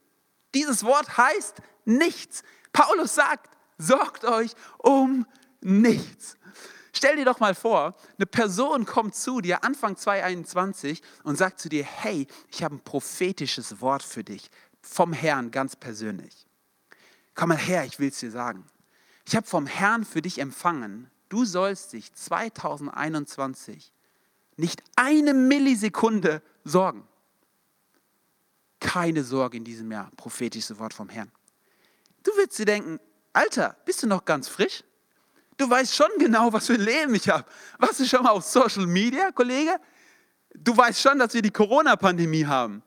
Dieses 0.53 0.83
Wort 0.83 1.17
heißt 1.17 1.55
nichts. 1.86 2.43
Paulus 2.72 3.15
sagt, 3.15 3.50
sorgt 3.77 4.25
euch 4.25 4.51
um 4.77 5.25
nichts. 5.62 6.38
Stell 6.95 7.15
dir 7.15 7.25
doch 7.25 7.39
mal 7.39 7.55
vor, 7.55 7.95
eine 8.17 8.27
Person 8.27 8.86
kommt 8.86 9.15
zu 9.15 9.41
dir 9.41 9.63
Anfang 9.63 9.98
2021 9.98 11.01
und 11.24 11.38
sagt 11.38 11.60
zu 11.60 11.67
dir, 11.67 11.83
hey, 11.83 12.27
ich 12.50 12.63
habe 12.63 12.75
ein 12.75 12.83
prophetisches 12.83 13.81
Wort 13.81 14.03
für 14.03 14.24
dich 14.24 14.50
vom 14.81 15.12
Herrn 15.12 15.50
ganz 15.50 15.75
persönlich. 15.75 16.45
Komm 17.33 17.50
mal 17.50 17.57
her, 17.57 17.83
ich 17.86 18.00
will 18.00 18.10
es 18.10 18.19
dir 18.19 18.29
sagen. 18.29 18.65
Ich 19.25 19.36
habe 19.36 19.48
vom 19.48 19.65
Herrn 19.65 20.05
für 20.05 20.22
dich 20.22 20.39
empfangen, 20.39 21.10
du 21.29 21.45
sollst 21.45 21.93
dich 21.93 22.13
2021 22.13 23.91
nicht 24.55 24.83
eine 24.95 25.33
Millisekunde 25.33 26.43
sorgen. 26.63 27.07
Keine 28.84 29.24
Sorge 29.24 29.58
in 29.58 29.63
diesem 29.63 29.90
Jahr, 29.92 30.12
prophetisches 30.18 30.78
Wort 30.78 30.94
vom 30.94 31.08
Herrn. 31.08 31.32
Du 32.22 32.32
wirst 32.34 32.60
dir 32.60 32.66
denken, 32.66 33.00
Alter, 33.32 33.78
bist 33.86 34.04
du 34.04 34.08
noch 34.08 34.25
ganz 34.25 34.50
frisch? 34.50 34.84
Du 35.58 35.70
weißt 35.70 35.96
schon 35.96 36.10
genau, 36.20 36.52
was 36.52 36.68
für 36.68 36.74
ein 36.74 36.82
Leben 36.82 37.16
ich 37.16 37.30
habe. 37.30 37.46
Warst 37.80 38.02
du 38.02 38.06
schon 38.06 38.24
mal 38.24 38.32
auf 38.32 38.44
Social 38.44 38.86
Media, 38.86 39.32
Kollege? 39.32 39.78
Du 40.54 40.75
weißt 40.75 41.00
schon, 41.00 41.18
dass 41.18 41.34
wir 41.34 41.42
die 41.42 41.50
Corona-Pandemie 41.50 42.46
haben. 42.46 42.84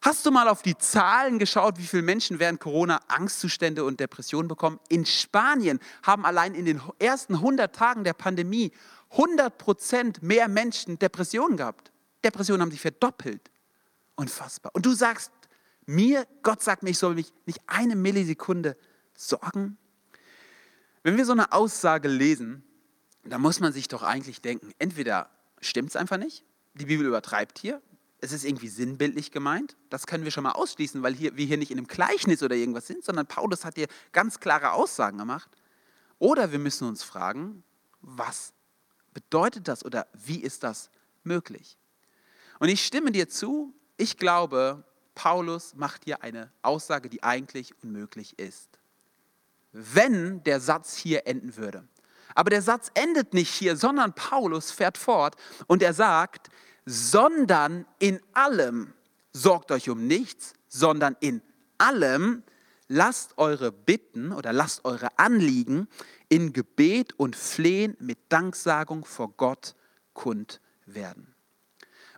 Hast 0.00 0.24
du 0.24 0.30
mal 0.30 0.48
auf 0.48 0.62
die 0.62 0.76
Zahlen 0.78 1.38
geschaut, 1.38 1.78
wie 1.78 1.86
viele 1.86 2.02
Menschen 2.02 2.38
während 2.38 2.60
Corona 2.60 3.00
Angstzustände 3.08 3.84
und 3.84 4.00
Depressionen 4.00 4.48
bekommen? 4.48 4.80
In 4.88 5.04
Spanien 5.04 5.78
haben 6.02 6.24
allein 6.24 6.54
in 6.54 6.64
den 6.64 6.80
ersten 6.98 7.34
100 7.34 7.74
Tagen 7.74 8.04
der 8.04 8.14
Pandemie 8.14 8.72
100 9.10 9.58
Prozent 9.58 10.22
mehr 10.22 10.48
Menschen 10.48 10.98
Depressionen 10.98 11.58
gehabt. 11.58 11.92
Depressionen 12.24 12.62
haben 12.62 12.70
sich 12.70 12.80
verdoppelt. 12.80 13.50
Unfassbar. 14.16 14.72
Und 14.74 14.86
du 14.86 14.92
sagst 14.92 15.32
mir, 15.86 16.26
Gott 16.42 16.62
sagt 16.62 16.82
mir, 16.82 16.90
ich 16.90 16.98
soll 16.98 17.14
mich 17.14 17.32
nicht 17.46 17.60
eine 17.66 17.96
Millisekunde 17.96 18.76
sorgen? 19.14 19.76
Wenn 21.02 21.16
wir 21.16 21.24
so 21.24 21.32
eine 21.32 21.52
Aussage 21.52 22.08
lesen, 22.08 22.64
dann 23.24 23.40
muss 23.40 23.60
man 23.60 23.72
sich 23.72 23.88
doch 23.88 24.02
eigentlich 24.02 24.40
denken, 24.40 24.72
entweder 24.78 25.30
stimmt 25.60 25.90
es 25.90 25.96
einfach 25.96 26.16
nicht, 26.16 26.44
die 26.74 26.86
Bibel 26.86 27.06
übertreibt 27.06 27.58
hier, 27.58 27.82
es 28.24 28.32
ist 28.32 28.44
irgendwie 28.44 28.68
sinnbildlich 28.68 29.32
gemeint. 29.32 29.76
Das 29.90 30.06
können 30.06 30.24
wir 30.24 30.30
schon 30.30 30.44
mal 30.44 30.52
ausschließen, 30.52 31.02
weil 31.02 31.14
hier, 31.14 31.36
wir 31.36 31.44
hier 31.44 31.58
nicht 31.58 31.70
in 31.70 31.76
einem 31.76 31.86
Gleichnis 31.86 32.42
oder 32.42 32.56
irgendwas 32.56 32.86
sind, 32.86 33.04
sondern 33.04 33.26
Paulus 33.26 33.66
hat 33.66 33.74
hier 33.74 33.86
ganz 34.12 34.40
klare 34.40 34.72
Aussagen 34.72 35.18
gemacht. 35.18 35.50
Oder 36.18 36.50
wir 36.50 36.58
müssen 36.58 36.88
uns 36.88 37.02
fragen, 37.02 37.62
was 38.00 38.54
bedeutet 39.12 39.68
das 39.68 39.84
oder 39.84 40.06
wie 40.14 40.40
ist 40.40 40.62
das 40.62 40.90
möglich? 41.22 41.76
Und 42.60 42.68
ich 42.68 42.84
stimme 42.84 43.12
dir 43.12 43.28
zu, 43.28 43.74
ich 43.96 44.16
glaube, 44.16 44.84
Paulus 45.14 45.74
macht 45.74 46.04
hier 46.04 46.22
eine 46.22 46.50
Aussage, 46.62 47.08
die 47.08 47.22
eigentlich 47.22 47.74
unmöglich 47.82 48.38
ist. 48.38 48.78
Wenn 49.72 50.42
der 50.44 50.60
Satz 50.60 50.96
hier 50.96 51.26
enden 51.26 51.56
würde. 51.56 51.86
Aber 52.34 52.50
der 52.50 52.62
Satz 52.62 52.90
endet 52.94 53.32
nicht 53.32 53.52
hier, 53.52 53.76
sondern 53.76 54.14
Paulus 54.14 54.70
fährt 54.70 54.98
fort 54.98 55.36
und 55.66 55.82
er 55.82 55.94
sagt, 55.94 56.48
sondern 56.84 57.86
in 57.98 58.20
allem 58.32 58.92
sorgt 59.32 59.70
euch 59.70 59.88
um 59.88 60.06
nichts, 60.06 60.54
sondern 60.68 61.16
in 61.20 61.42
allem 61.78 62.42
lasst 62.88 63.38
eure 63.38 63.72
Bitten 63.72 64.32
oder 64.32 64.52
lasst 64.52 64.84
eure 64.84 65.18
Anliegen 65.18 65.88
in 66.28 66.52
Gebet 66.52 67.12
und 67.14 67.36
Flehen 67.36 67.96
mit 68.00 68.18
Danksagung 68.28 69.04
vor 69.04 69.30
Gott 69.36 69.74
kund 70.12 70.60
werden. 70.86 71.34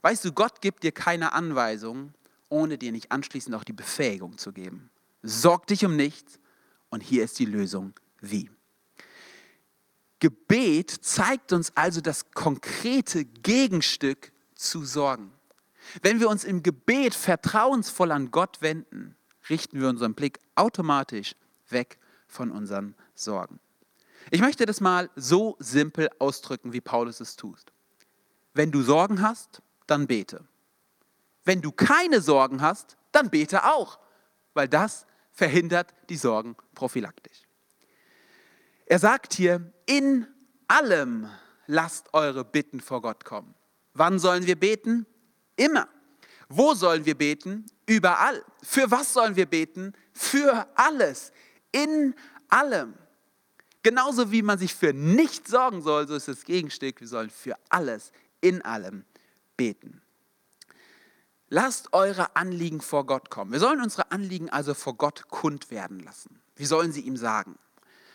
Weißt 0.07 0.25
du, 0.25 0.31
Gott 0.31 0.61
gibt 0.61 0.85
dir 0.85 0.93
keine 0.93 1.33
Anweisung, 1.33 2.15
ohne 2.49 2.79
dir 2.79 2.93
nicht 2.93 3.11
anschließend 3.11 3.57
auch 3.57 3.65
die 3.65 3.73
Befähigung 3.73 4.39
zu 4.39 4.53
geben. 4.53 4.89
Sorg 5.25 5.67
dich 5.67 5.85
um 5.85 5.97
nichts 5.97 6.39
und 6.91 7.01
hier 7.01 7.25
ist 7.25 7.41
die 7.41 7.45
Lösung 7.45 7.93
wie. 8.21 8.49
Gebet 10.21 10.93
zeigt 10.93 11.53
uns 11.53 11.77
also 11.77 12.01
das 12.01 12.31
konkrete 12.31 13.25
Gegenstück 13.25 14.31
zu 14.55 14.85
sorgen. 14.85 15.33
Wenn 16.03 16.21
wir 16.21 16.29
uns 16.29 16.45
im 16.45 16.63
Gebet 16.63 17.13
vertrauensvoll 17.13 18.13
an 18.13 18.31
Gott 18.31 18.63
wenden, 18.63 19.17
richten 19.51 19.81
wir 19.81 19.89
unseren 19.89 20.15
Blick 20.15 20.39
automatisch 20.55 21.35
weg 21.69 21.99
von 22.29 22.53
unseren 22.53 22.95
Sorgen. 23.17 23.59
Ich 24.31 24.41
möchte 24.41 24.67
das 24.67 24.81
mal 24.81 25.11
so 25.17 25.57
simpel 25.59 26.09
ausdrücken, 26.21 26.73
wie 26.73 26.81
Paulus 26.81 27.19
es 27.19 27.35
tut. 27.35 27.59
Wenn 28.55 28.71
du 28.71 28.83
Sorgen 28.83 29.21
hast, 29.21 29.63
dann 29.87 30.07
bete. 30.07 30.45
Wenn 31.45 31.63
du 31.63 31.71
keine 31.73 32.21
Sorgen 32.21 32.61
hast, 32.61 32.97
dann 33.13 33.31
bete 33.31 33.65
auch, 33.65 33.99
weil 34.55 34.69
das 34.69 35.07
verhindert 35.31 35.95
die 36.09 36.17
Sorgen 36.17 36.57
prophylaktisch. 36.75 37.47
Er 38.87 38.99
sagt 38.99 39.35
hier, 39.35 39.73
in 39.87 40.27
allem 40.69 41.29
lasst 41.67 42.13
eure 42.15 42.45
Bitten 42.45 42.81
vor 42.81 43.03
Gott 43.03 43.25
kommen. 43.25 43.55
Wann 43.95 44.19
sollen 44.19 44.47
wir 44.47 44.59
beten? 44.59 45.07
Immer. 45.57 45.89
Wo 46.49 46.75
sollen 46.75 47.05
wir 47.05 47.17
beten? 47.17 47.67
Überall. 47.87 48.45
Für 48.63 48.91
was 48.91 49.13
sollen 49.13 49.37
wir 49.37 49.47
beten? 49.47 49.93
Für 50.13 50.69
alles. 50.75 51.33
In 51.73 52.15
allem. 52.49 52.95
Genauso 53.83 54.33
wie 54.33 54.43
man 54.43 54.59
sich 54.59 54.75
für 54.75 54.93
nichts 54.93 55.51
sorgen 55.51 55.83
soll, 55.83 56.09
so 56.09 56.17
ist 56.17 56.29
das 56.29 56.45
Gegenstück. 56.45 57.01
Wir 57.01 57.09
sollen 57.09 57.31
für 57.31 57.57
alles, 57.69 58.11
in 58.41 58.63
allem 58.63 59.05
beten. 59.57 60.03
Lasst 61.49 61.93
eure 61.93 62.35
Anliegen 62.35 62.81
vor 62.81 63.07
Gott 63.07 63.31
kommen. 63.31 63.53
Wir 63.53 63.61
sollen 63.61 63.81
unsere 63.81 64.11
Anliegen 64.11 64.51
also 64.51 64.75
vor 64.75 64.97
Gott 64.97 65.29
kund 65.29 65.71
werden 65.71 66.01
lassen. 66.01 66.41
Wir 66.57 66.67
sollen 66.67 66.93
sie 66.93 67.03
ihm 67.03 67.17
sagen. 67.17 67.57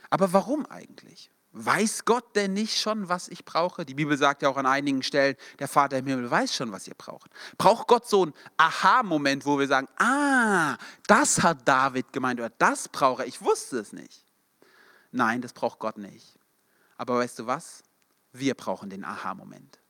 Aber 0.09 0.33
warum 0.33 0.65
eigentlich? 0.65 1.31
Weiß 1.53 2.05
Gott 2.05 2.35
denn 2.35 2.53
nicht 2.53 2.77
schon, 2.79 3.09
was 3.09 3.27
ich 3.27 3.43
brauche? 3.43 3.85
Die 3.85 3.93
Bibel 3.93 4.17
sagt 4.17 4.41
ja 4.41 4.49
auch 4.49 4.55
an 4.55 4.65
einigen 4.65 5.03
Stellen, 5.03 5.35
der 5.59 5.67
Vater 5.67 5.97
im 5.97 6.07
Himmel 6.07 6.31
weiß 6.31 6.55
schon, 6.55 6.71
was 6.71 6.87
ihr 6.87 6.93
braucht. 6.95 7.29
Braucht 7.57 7.87
Gott 7.87 8.07
so 8.07 8.23
einen 8.23 8.33
Aha-Moment, 8.55 9.45
wo 9.45 9.59
wir 9.59 9.67
sagen, 9.67 9.87
ah, 9.97 10.77
das 11.07 11.43
hat 11.43 11.67
David 11.67 12.13
gemeint 12.13 12.39
oder 12.39 12.51
das 12.57 12.87
brauche 12.87 13.23
er, 13.23 13.27
ich 13.27 13.41
wusste 13.41 13.79
es 13.79 13.91
nicht. 13.91 14.25
Nein, 15.11 15.41
das 15.41 15.51
braucht 15.51 15.79
Gott 15.79 15.97
nicht. 15.97 16.39
Aber 16.95 17.17
weißt 17.17 17.39
du 17.39 17.47
was? 17.47 17.83
Wir 18.31 18.53
brauchen 18.53 18.89
den 18.89 19.03
Aha-Moment. 19.03 19.80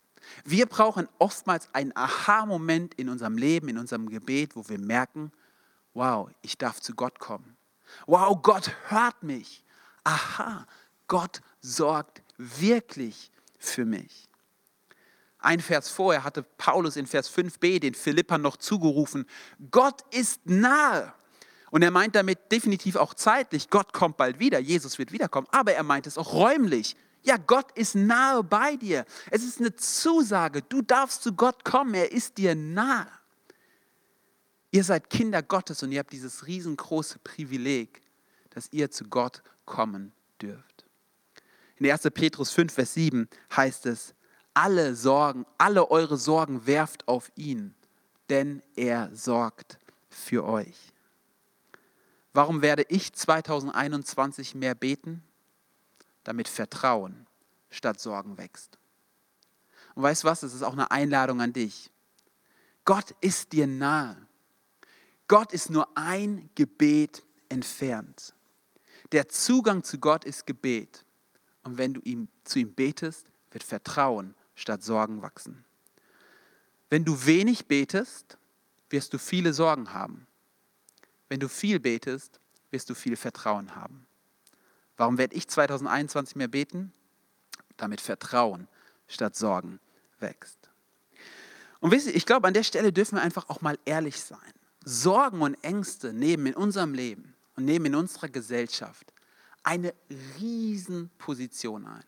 Wir 0.43 0.65
brauchen 0.65 1.07
oftmals 1.19 1.69
einen 1.73 1.95
Aha-Moment 1.95 2.93
in 2.95 3.09
unserem 3.09 3.37
Leben, 3.37 3.69
in 3.69 3.77
unserem 3.77 4.09
Gebet, 4.09 4.55
wo 4.55 4.67
wir 4.67 4.79
merken, 4.79 5.31
wow, 5.93 6.29
ich 6.41 6.57
darf 6.57 6.79
zu 6.79 6.93
Gott 6.93 7.19
kommen. 7.19 7.57
Wow, 8.05 8.41
Gott 8.41 8.71
hört 8.87 9.23
mich. 9.23 9.63
Aha, 10.03 10.65
Gott 11.07 11.41
sorgt 11.61 12.21
wirklich 12.37 13.31
für 13.57 13.85
mich. 13.85 14.27
Ein 15.39 15.59
Vers 15.59 15.89
vorher 15.89 16.23
hatte 16.23 16.43
Paulus 16.43 16.95
in 16.95 17.07
Vers 17.07 17.31
5b 17.35 17.79
den 17.79 17.95
Philippern 17.95 18.41
noch 18.41 18.57
zugerufen, 18.57 19.25
Gott 19.71 20.03
ist 20.11 20.45
nahe. 20.45 21.13
Und 21.71 21.81
er 21.83 21.91
meint 21.91 22.15
damit 22.15 22.51
definitiv 22.51 22.95
auch 22.95 23.13
zeitlich, 23.13 23.69
Gott 23.69 23.93
kommt 23.93 24.17
bald 24.17 24.39
wieder, 24.39 24.59
Jesus 24.59 24.99
wird 24.99 25.11
wiederkommen, 25.11 25.47
aber 25.51 25.73
er 25.73 25.83
meint 25.83 26.05
es 26.05 26.17
auch 26.17 26.33
räumlich. 26.33 26.95
Ja, 27.23 27.37
Gott 27.37 27.71
ist 27.73 27.95
nahe 27.95 28.43
bei 28.43 28.75
dir. 28.75 29.05
Es 29.29 29.43
ist 29.43 29.59
eine 29.59 29.75
Zusage, 29.75 30.61
du 30.61 30.81
darfst 30.81 31.23
zu 31.23 31.33
Gott 31.33 31.63
kommen, 31.63 31.93
er 31.93 32.11
ist 32.11 32.37
dir 32.37 32.55
nahe. 32.55 33.07
Ihr 34.71 34.83
seid 34.83 35.09
Kinder 35.09 35.43
Gottes 35.43 35.83
und 35.83 35.91
ihr 35.91 35.99
habt 35.99 36.13
dieses 36.13 36.47
riesengroße 36.47 37.19
Privileg, 37.19 38.01
dass 38.51 38.69
ihr 38.71 38.89
zu 38.89 39.05
Gott 39.05 39.43
kommen 39.65 40.13
dürft. 40.41 40.85
In 41.77 41.89
1. 41.89 42.03
Petrus 42.13 42.51
5, 42.51 42.73
Vers 42.73 42.93
7 42.93 43.27
heißt 43.55 43.85
es, 43.87 44.13
alle 44.53 44.95
Sorgen, 44.95 45.45
alle 45.57 45.89
eure 45.89 46.17
Sorgen 46.17 46.65
werft 46.65 47.07
auf 47.07 47.31
ihn, 47.35 47.73
denn 48.29 48.61
er 48.75 49.09
sorgt 49.15 49.77
für 50.09 50.45
euch. 50.45 50.77
Warum 52.33 52.61
werde 52.61 52.85
ich 52.87 53.13
2021 53.13 54.55
mehr 54.55 54.75
beten? 54.75 55.23
Damit 56.23 56.47
Vertrauen 56.47 57.27
statt 57.69 57.99
Sorgen 57.99 58.37
wächst. 58.37 58.77
Und 59.95 60.03
weißt 60.03 60.23
du 60.23 60.27
was, 60.27 60.43
es 60.43 60.53
ist 60.53 60.63
auch 60.63 60.73
eine 60.73 60.91
Einladung 60.91 61.41
an 61.41 61.53
dich. 61.53 61.89
Gott 62.85 63.15
ist 63.21 63.51
dir 63.53 63.67
nahe. 63.67 64.17
Gott 65.27 65.53
ist 65.53 65.69
nur 65.69 65.87
ein 65.95 66.49
Gebet 66.55 67.23
entfernt. 67.49 68.33
Der 69.11 69.29
Zugang 69.29 69.83
zu 69.83 69.99
Gott 69.99 70.25
ist 70.25 70.45
Gebet. 70.45 71.05
Und 71.63 71.77
wenn 71.77 71.93
du 71.93 72.01
ihm, 72.01 72.27
zu 72.43 72.59
ihm 72.59 72.73
betest, 72.73 73.27
wird 73.51 73.63
Vertrauen 73.63 74.35
statt 74.55 74.83
Sorgen 74.83 75.21
wachsen. 75.21 75.63
Wenn 76.89 77.05
du 77.05 77.25
wenig 77.25 77.67
betest, 77.67 78.37
wirst 78.89 79.13
du 79.13 79.17
viele 79.17 79.53
Sorgen 79.53 79.93
haben. 79.93 80.27
Wenn 81.29 81.39
du 81.39 81.47
viel 81.47 81.79
betest, 81.79 82.39
wirst 82.71 82.89
du 82.89 82.95
viel 82.95 83.15
Vertrauen 83.15 83.75
haben. 83.75 84.05
Warum 85.01 85.17
werde 85.17 85.35
ich 85.35 85.47
2021 85.47 86.35
mehr 86.35 86.47
beten? 86.47 86.93
Damit 87.75 88.01
Vertrauen 88.01 88.67
statt 89.07 89.35
Sorgen 89.35 89.79
wächst. 90.19 90.69
Und 91.79 91.89
wisst 91.89 92.05
ihr, 92.05 92.13
ich 92.15 92.27
glaube, 92.27 92.47
an 92.47 92.53
der 92.53 92.61
Stelle 92.61 92.93
dürfen 92.93 93.15
wir 93.15 93.23
einfach 93.23 93.49
auch 93.49 93.61
mal 93.61 93.79
ehrlich 93.85 94.21
sein. 94.21 94.53
Sorgen 94.85 95.41
und 95.41 95.55
Ängste 95.63 96.13
nehmen 96.13 96.45
in 96.45 96.53
unserem 96.53 96.93
Leben 96.93 97.33
und 97.55 97.65
nehmen 97.65 97.87
in 97.87 97.95
unserer 97.95 98.29
Gesellschaft 98.29 99.11
eine 99.63 99.95
Riesenposition 100.39 101.87
ein. 101.87 102.03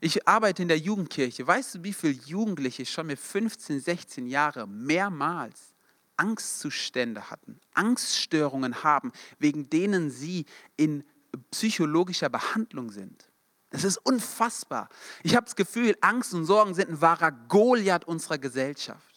Ich 0.00 0.28
arbeite 0.28 0.60
in 0.60 0.68
der 0.68 0.78
Jugendkirche. 0.78 1.46
Weißt 1.46 1.76
du, 1.76 1.82
wie 1.82 1.94
viele 1.94 2.12
Jugendliche 2.12 2.84
schon 2.84 3.06
mit 3.06 3.20
15, 3.20 3.80
16 3.80 4.26
Jahren 4.26 4.84
mehrmals 4.84 5.72
Angstzustände 6.18 7.30
hatten, 7.30 7.58
Angststörungen 7.72 8.84
haben, 8.84 9.12
wegen 9.38 9.70
denen 9.70 10.10
sie 10.10 10.44
in 10.76 11.04
psychologischer 11.50 12.28
Behandlung 12.28 12.90
sind. 12.90 13.28
Das 13.70 13.84
ist 13.84 13.96
unfassbar. 13.98 14.88
Ich 15.22 15.34
habe 15.34 15.46
das 15.46 15.56
Gefühl, 15.56 15.96
Angst 16.00 16.34
und 16.34 16.44
Sorgen 16.44 16.74
sind 16.74 16.90
ein 16.90 17.00
wahrer 17.00 17.32
Goliath 17.32 18.04
unserer 18.04 18.38
Gesellschaft. 18.38 19.12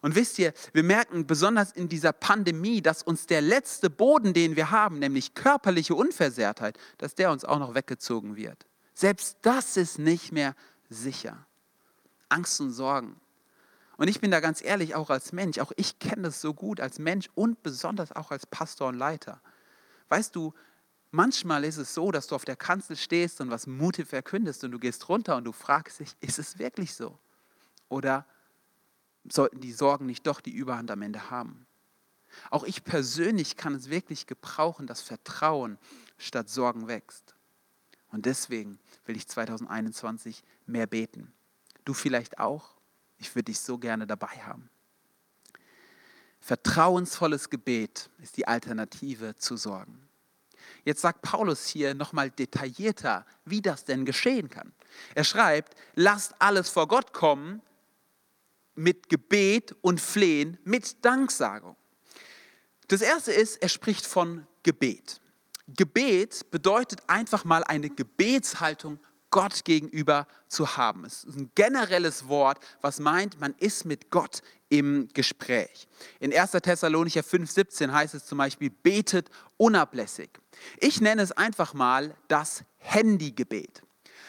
Und 0.00 0.16
wisst 0.16 0.38
ihr, 0.38 0.52
wir 0.72 0.82
merken 0.82 1.26
besonders 1.26 1.70
in 1.72 1.88
dieser 1.88 2.12
Pandemie, 2.12 2.82
dass 2.82 3.02
uns 3.02 3.26
der 3.26 3.40
letzte 3.40 3.88
Boden, 3.88 4.32
den 4.34 4.56
wir 4.56 4.70
haben, 4.70 4.98
nämlich 4.98 5.34
körperliche 5.34 5.94
Unversehrtheit, 5.94 6.78
dass 6.98 7.14
der 7.14 7.30
uns 7.30 7.44
auch 7.44 7.58
noch 7.58 7.74
weggezogen 7.74 8.36
wird. 8.36 8.66
Selbst 8.94 9.38
das 9.42 9.76
ist 9.76 9.98
nicht 9.98 10.32
mehr 10.32 10.54
sicher. 10.88 11.46
Angst 12.28 12.60
und 12.60 12.72
Sorgen. 12.72 13.20
Und 13.96 14.08
ich 14.08 14.20
bin 14.20 14.32
da 14.32 14.40
ganz 14.40 14.62
ehrlich, 14.62 14.96
auch 14.96 15.10
als 15.10 15.32
Mensch, 15.32 15.58
auch 15.58 15.72
ich 15.76 16.00
kenne 16.00 16.22
das 16.22 16.40
so 16.40 16.52
gut 16.52 16.80
als 16.80 16.98
Mensch 16.98 17.28
und 17.34 17.62
besonders 17.62 18.10
auch 18.10 18.32
als 18.32 18.46
Pastor 18.46 18.88
und 18.88 18.98
Leiter. 18.98 19.40
Weißt 20.08 20.34
du, 20.34 20.52
manchmal 21.12 21.64
ist 21.64 21.76
es 21.76 21.94
so, 21.94 22.10
dass 22.10 22.26
du 22.26 22.34
auf 22.34 22.44
der 22.44 22.56
Kanzel 22.56 22.96
stehst 22.96 23.40
und 23.40 23.50
was 23.50 23.68
mutig 23.68 24.08
verkündest 24.08 24.64
und 24.64 24.72
du 24.72 24.78
gehst 24.80 25.08
runter 25.08 25.36
und 25.36 25.44
du 25.44 25.52
fragst 25.52 26.00
dich, 26.00 26.16
ist 26.20 26.38
es 26.38 26.58
wirklich 26.58 26.94
so? 26.94 27.16
Oder 27.88 28.26
sollten 29.30 29.60
die 29.60 29.72
Sorgen 29.72 30.06
nicht 30.06 30.26
doch 30.26 30.40
die 30.40 30.50
Überhand 30.50 30.90
am 30.90 31.02
Ende 31.02 31.30
haben? 31.30 31.66
Auch 32.50 32.64
ich 32.64 32.82
persönlich 32.82 33.56
kann 33.56 33.74
es 33.74 33.90
wirklich 33.90 34.26
gebrauchen, 34.26 34.86
dass 34.86 35.02
Vertrauen 35.02 35.78
statt 36.16 36.48
Sorgen 36.48 36.88
wächst. 36.88 37.34
Und 38.08 38.26
deswegen 38.26 38.78
will 39.06 39.16
ich 39.16 39.28
2021 39.28 40.42
mehr 40.66 40.86
beten. 40.86 41.32
Du 41.84 41.94
vielleicht 41.94 42.38
auch? 42.38 42.74
Ich 43.18 43.34
würde 43.34 43.44
dich 43.44 43.60
so 43.60 43.78
gerne 43.78 44.06
dabei 44.06 44.28
haben. 44.28 44.70
Vertrauensvolles 46.40 47.50
Gebet 47.50 48.10
ist 48.20 48.36
die 48.36 48.48
Alternative 48.48 49.36
zu 49.36 49.56
Sorgen. 49.56 50.08
Jetzt 50.84 51.00
sagt 51.00 51.22
Paulus 51.22 51.66
hier 51.66 51.94
nochmal 51.94 52.30
detaillierter, 52.30 53.24
wie 53.44 53.62
das 53.62 53.84
denn 53.84 54.04
geschehen 54.04 54.50
kann. 54.50 54.72
Er 55.14 55.24
schreibt, 55.24 55.74
lasst 55.94 56.34
alles 56.38 56.68
vor 56.68 56.88
Gott 56.88 57.12
kommen 57.12 57.62
mit 58.74 59.08
Gebet 59.08 59.74
und 59.80 60.00
Flehen, 60.00 60.58
mit 60.64 61.04
Danksagung. 61.04 61.76
Das 62.88 63.00
erste 63.00 63.32
ist, 63.32 63.56
er 63.62 63.68
spricht 63.68 64.06
von 64.06 64.46
Gebet. 64.62 65.20
Gebet 65.68 66.50
bedeutet 66.50 67.00
einfach 67.06 67.44
mal 67.44 67.64
eine 67.64 67.90
Gebetshaltung 67.90 68.98
Gott 69.30 69.64
gegenüber 69.64 70.26
zu 70.48 70.76
haben. 70.76 71.04
Es 71.04 71.24
ist 71.24 71.36
ein 71.36 71.50
generelles 71.54 72.28
Wort, 72.28 72.58
was 72.82 73.00
meint, 73.00 73.40
man 73.40 73.54
ist 73.58 73.84
mit 73.86 74.10
Gott 74.10 74.42
im 74.68 75.08
Gespräch. 75.14 75.88
In 76.20 76.36
1. 76.36 76.50
Thessalonicher 76.52 77.22
5,17 77.22 77.90
heißt 77.90 78.14
es 78.14 78.26
zum 78.26 78.38
Beispiel, 78.38 78.70
betet 78.70 79.30
unablässig. 79.56 80.30
Ich 80.78 81.00
nenne 81.00 81.22
es 81.22 81.32
einfach 81.32 81.74
mal 81.74 82.14
das 82.28 82.64
Handygebet. 82.78 83.82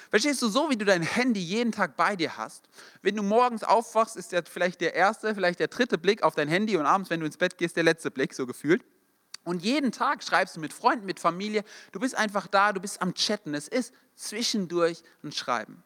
Verstehst 0.09 0.41
du, 0.43 0.47
so 0.47 0.69
wie 0.69 0.77
du 0.77 0.85
dein 0.85 1.01
Handy 1.01 1.39
jeden 1.39 1.71
Tag 1.71 1.97
bei 1.97 2.15
dir 2.15 2.37
hast, 2.37 2.69
wenn 3.01 3.15
du 3.15 3.23
morgens 3.23 3.63
aufwachst, 3.63 4.15
ist 4.15 4.31
der 4.31 4.43
vielleicht 4.45 4.79
der 4.79 4.93
erste, 4.93 5.33
vielleicht 5.33 5.59
der 5.59 5.69
dritte 5.69 5.97
Blick 5.97 6.21
auf 6.21 6.35
dein 6.35 6.47
Handy 6.47 6.77
und 6.77 6.85
abends, 6.85 7.09
wenn 7.09 7.19
du 7.19 7.25
ins 7.25 7.37
Bett 7.37 7.57
gehst, 7.57 7.75
der 7.77 7.83
letzte 7.83 8.11
Blick, 8.11 8.35
so 8.35 8.45
gefühlt. 8.45 8.85
Und 9.43 9.63
jeden 9.63 9.91
Tag 9.91 10.23
schreibst 10.23 10.55
du 10.55 10.59
mit 10.59 10.71
Freunden, 10.71 11.05
mit 11.05 11.19
Familie, 11.19 11.63
du 11.91 11.99
bist 11.99 12.15
einfach 12.15 12.47
da, 12.47 12.73
du 12.73 12.79
bist 12.79 13.01
am 13.01 13.15
Chatten. 13.15 13.55
Es 13.55 13.67
ist 13.67 13.91
zwischendurch 14.15 15.01
ein 15.23 15.31
Schreiben. 15.31 15.83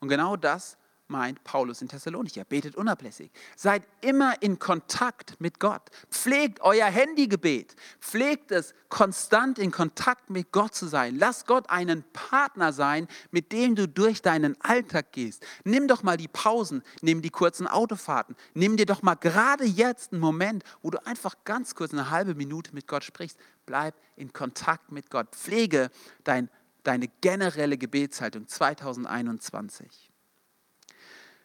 Und 0.00 0.08
genau 0.08 0.36
das 0.36 0.76
meint 1.08 1.42
Paulus 1.44 1.82
in 1.82 1.88
Thessalonicher. 1.88 2.44
Betet 2.44 2.76
unablässig. 2.76 3.30
Seid 3.56 3.82
immer 4.00 4.40
in 4.42 4.58
Kontakt 4.58 5.40
mit 5.40 5.58
Gott. 5.58 5.82
Pflegt 6.10 6.60
euer 6.60 6.86
Handygebet. 6.86 7.74
Pflegt 8.00 8.52
es, 8.52 8.74
konstant 8.88 9.58
in 9.58 9.70
Kontakt 9.70 10.30
mit 10.30 10.52
Gott 10.52 10.74
zu 10.74 10.86
sein. 10.86 11.16
Lass 11.16 11.46
Gott 11.46 11.68
einen 11.70 12.04
Partner 12.12 12.72
sein, 12.72 13.08
mit 13.30 13.52
dem 13.52 13.74
du 13.74 13.88
durch 13.88 14.22
deinen 14.22 14.60
Alltag 14.60 15.12
gehst. 15.12 15.44
Nimm 15.64 15.88
doch 15.88 16.02
mal 16.02 16.16
die 16.16 16.28
Pausen, 16.28 16.82
nimm 17.00 17.22
die 17.22 17.30
kurzen 17.30 17.66
Autofahrten. 17.66 18.36
Nimm 18.54 18.76
dir 18.76 18.86
doch 18.86 19.02
mal 19.02 19.14
gerade 19.14 19.64
jetzt 19.64 20.12
einen 20.12 20.20
Moment, 20.20 20.64
wo 20.82 20.90
du 20.90 21.04
einfach 21.06 21.34
ganz 21.44 21.74
kurz 21.74 21.92
eine 21.92 22.10
halbe 22.10 22.34
Minute 22.34 22.74
mit 22.74 22.86
Gott 22.86 23.04
sprichst. 23.04 23.38
Bleib 23.66 23.94
in 24.16 24.32
Kontakt 24.32 24.92
mit 24.92 25.10
Gott. 25.10 25.34
Pflege 25.34 25.90
dein, 26.24 26.48
deine 26.82 27.08
generelle 27.20 27.78
Gebetshaltung 27.78 28.46
2021. 28.46 30.07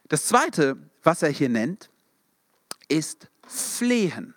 Das 0.08 0.26
Zweite, 0.26 0.76
was 1.02 1.22
er 1.22 1.30
hier 1.30 1.48
nennt, 1.48 1.90
ist 2.88 3.28
Flehen. 3.46 4.34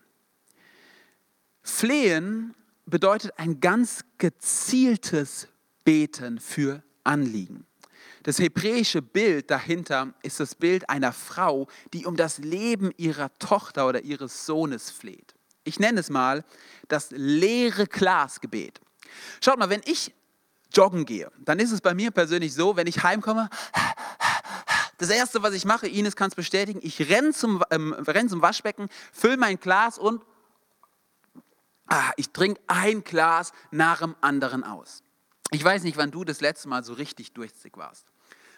Flehen 1.61 2.55
bedeutet 2.85 3.33
ein 3.37 3.59
ganz 3.59 4.03
gezieltes 4.17 5.47
Beten 5.83 6.39
für 6.39 6.81
Anliegen. 7.03 7.65
Das 8.23 8.39
hebräische 8.39 9.01
Bild 9.01 9.51
dahinter 9.51 10.13
ist 10.23 10.39
das 10.39 10.55
Bild 10.55 10.89
einer 10.89 11.13
Frau, 11.13 11.67
die 11.93 12.05
um 12.05 12.15
das 12.15 12.39
Leben 12.39 12.91
ihrer 12.97 13.37
Tochter 13.39 13.87
oder 13.87 14.01
ihres 14.01 14.45
Sohnes 14.45 14.89
fleht. 14.91 15.35
Ich 15.63 15.79
nenne 15.79 15.99
es 15.99 16.09
mal 16.09 16.43
das 16.87 17.11
leere 17.11 17.87
Glasgebet. 17.87 18.79
Schaut 19.41 19.59
mal, 19.59 19.69
wenn 19.69 19.81
ich 19.85 20.13
joggen 20.73 21.05
gehe, 21.05 21.31
dann 21.39 21.59
ist 21.59 21.71
es 21.71 21.81
bei 21.81 21.93
mir 21.93 22.11
persönlich 22.11 22.53
so, 22.53 22.75
wenn 22.75 22.87
ich 22.87 23.03
heimkomme, 23.03 23.49
das 24.97 25.09
Erste, 25.09 25.43
was 25.43 25.53
ich 25.53 25.65
mache, 25.65 25.87
Ines 25.87 26.15
kann 26.15 26.29
es 26.29 26.35
bestätigen, 26.35 26.79
ich 26.81 27.09
renne 27.09 27.31
zum, 27.31 27.63
ähm, 27.69 27.93
renn 27.93 28.29
zum 28.29 28.41
Waschbecken, 28.41 28.89
fülle 29.13 29.37
mein 29.37 29.59
Glas 29.59 29.97
und 29.99 30.23
ah, 31.87 32.11
ich 32.17 32.31
trinke 32.31 32.61
ein 32.67 33.03
Glas 33.03 33.51
nach 33.71 33.99
dem 33.99 34.15
anderen 34.21 34.63
aus. 34.63 35.03
Ich 35.51 35.63
weiß 35.63 35.83
nicht, 35.83 35.97
wann 35.97 36.11
du 36.11 36.23
das 36.23 36.41
letzte 36.41 36.67
Mal 36.67 36.83
so 36.83 36.93
richtig 36.93 37.33
durstig 37.33 37.77
warst. 37.77 38.07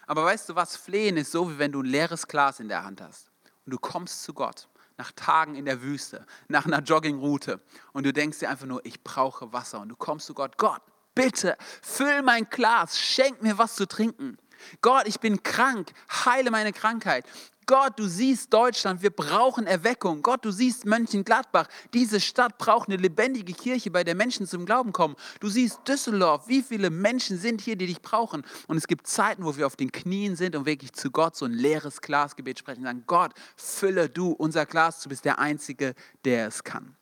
Aber 0.06 0.24
weißt 0.24 0.48
du 0.48 0.56
was, 0.56 0.76
Flehen 0.76 1.16
ist 1.16 1.30
so, 1.30 1.50
wie 1.50 1.58
wenn 1.58 1.72
du 1.72 1.82
ein 1.82 1.86
leeres 1.86 2.26
Glas 2.26 2.58
in 2.58 2.68
der 2.68 2.84
Hand 2.84 3.00
hast 3.00 3.30
und 3.64 3.72
du 3.72 3.78
kommst 3.78 4.24
zu 4.24 4.34
Gott 4.34 4.68
nach 4.98 5.12
Tagen 5.12 5.54
in 5.54 5.64
der 5.64 5.82
Wüste, 5.82 6.26
nach 6.48 6.66
einer 6.66 6.80
Joggingroute 6.80 7.60
und 7.92 8.04
du 8.04 8.12
denkst 8.12 8.40
dir 8.40 8.50
einfach 8.50 8.66
nur, 8.66 8.84
ich 8.84 9.02
brauche 9.02 9.52
Wasser 9.52 9.80
und 9.80 9.88
du 9.88 9.96
kommst 9.96 10.26
zu 10.26 10.34
Gott, 10.34 10.58
Gott, 10.58 10.82
bitte, 11.14 11.56
füll 11.80 12.22
mein 12.22 12.48
Glas, 12.50 12.98
schenk 12.98 13.40
mir 13.42 13.56
was 13.56 13.76
zu 13.76 13.86
trinken. 13.86 14.36
Gott, 14.80 15.06
ich 15.06 15.20
bin 15.20 15.42
krank, 15.42 15.92
heile 16.24 16.50
meine 16.50 16.72
Krankheit. 16.72 17.24
Gott, 17.70 18.00
du 18.00 18.08
siehst 18.08 18.52
Deutschland, 18.52 19.00
wir 19.00 19.10
brauchen 19.10 19.64
Erweckung. 19.68 20.22
Gott, 20.22 20.44
du 20.44 20.50
siehst 20.50 20.86
Mönchengladbach, 20.86 21.68
diese 21.94 22.20
Stadt 22.20 22.58
braucht 22.58 22.88
eine 22.88 22.96
lebendige 22.96 23.52
Kirche, 23.52 23.92
bei 23.92 24.02
der 24.02 24.16
Menschen 24.16 24.48
zum 24.48 24.66
Glauben 24.66 24.92
kommen. 24.92 25.14
Du 25.38 25.48
siehst 25.48 25.78
Düsseldorf, 25.86 26.48
wie 26.48 26.62
viele 26.62 26.90
Menschen 26.90 27.38
sind 27.38 27.60
hier, 27.60 27.76
die 27.76 27.86
dich 27.86 28.02
brauchen. 28.02 28.44
Und 28.66 28.76
es 28.76 28.88
gibt 28.88 29.06
Zeiten, 29.06 29.44
wo 29.44 29.56
wir 29.56 29.68
auf 29.68 29.76
den 29.76 29.92
Knien 29.92 30.34
sind 30.34 30.56
und 30.56 30.66
wirklich 30.66 30.94
zu 30.94 31.12
Gott 31.12 31.36
so 31.36 31.44
ein 31.44 31.52
leeres 31.52 32.00
Glasgebet 32.00 32.58
sprechen 32.58 32.80
und 32.80 32.86
sagen, 32.86 33.04
Gott, 33.06 33.34
fülle 33.54 34.08
du 34.08 34.32
unser 34.32 34.66
Glas, 34.66 35.00
du 35.02 35.08
bist 35.08 35.24
der 35.24 35.38
Einzige, 35.38 35.94
der 36.24 36.48
es 36.48 36.64
kann. 36.64 36.96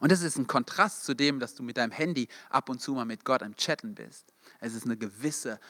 Und 0.00 0.10
das 0.12 0.22
ist 0.22 0.36
ein 0.36 0.46
Kontrast 0.46 1.04
zu 1.04 1.14
dem, 1.14 1.38
dass 1.38 1.54
du 1.54 1.62
mit 1.62 1.76
deinem 1.76 1.92
Handy 1.92 2.28
ab 2.50 2.68
und 2.68 2.80
zu 2.80 2.92
mal 2.92 3.04
mit 3.04 3.24
Gott 3.24 3.42
am 3.42 3.54
Chatten 3.56 3.94
bist. 3.94 4.34
Es 4.60 4.74
ist 4.74 4.84
eine 4.84 4.96
gewisse 4.96 5.60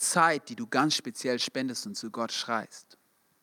Zeit, 0.00 0.48
die 0.48 0.56
du 0.56 0.66
ganz 0.66 0.94
speziell 0.94 1.38
spendest 1.38 1.86
und 1.86 1.94
zu 1.94 2.10
Gott 2.10 2.32
schreist. 2.32 2.98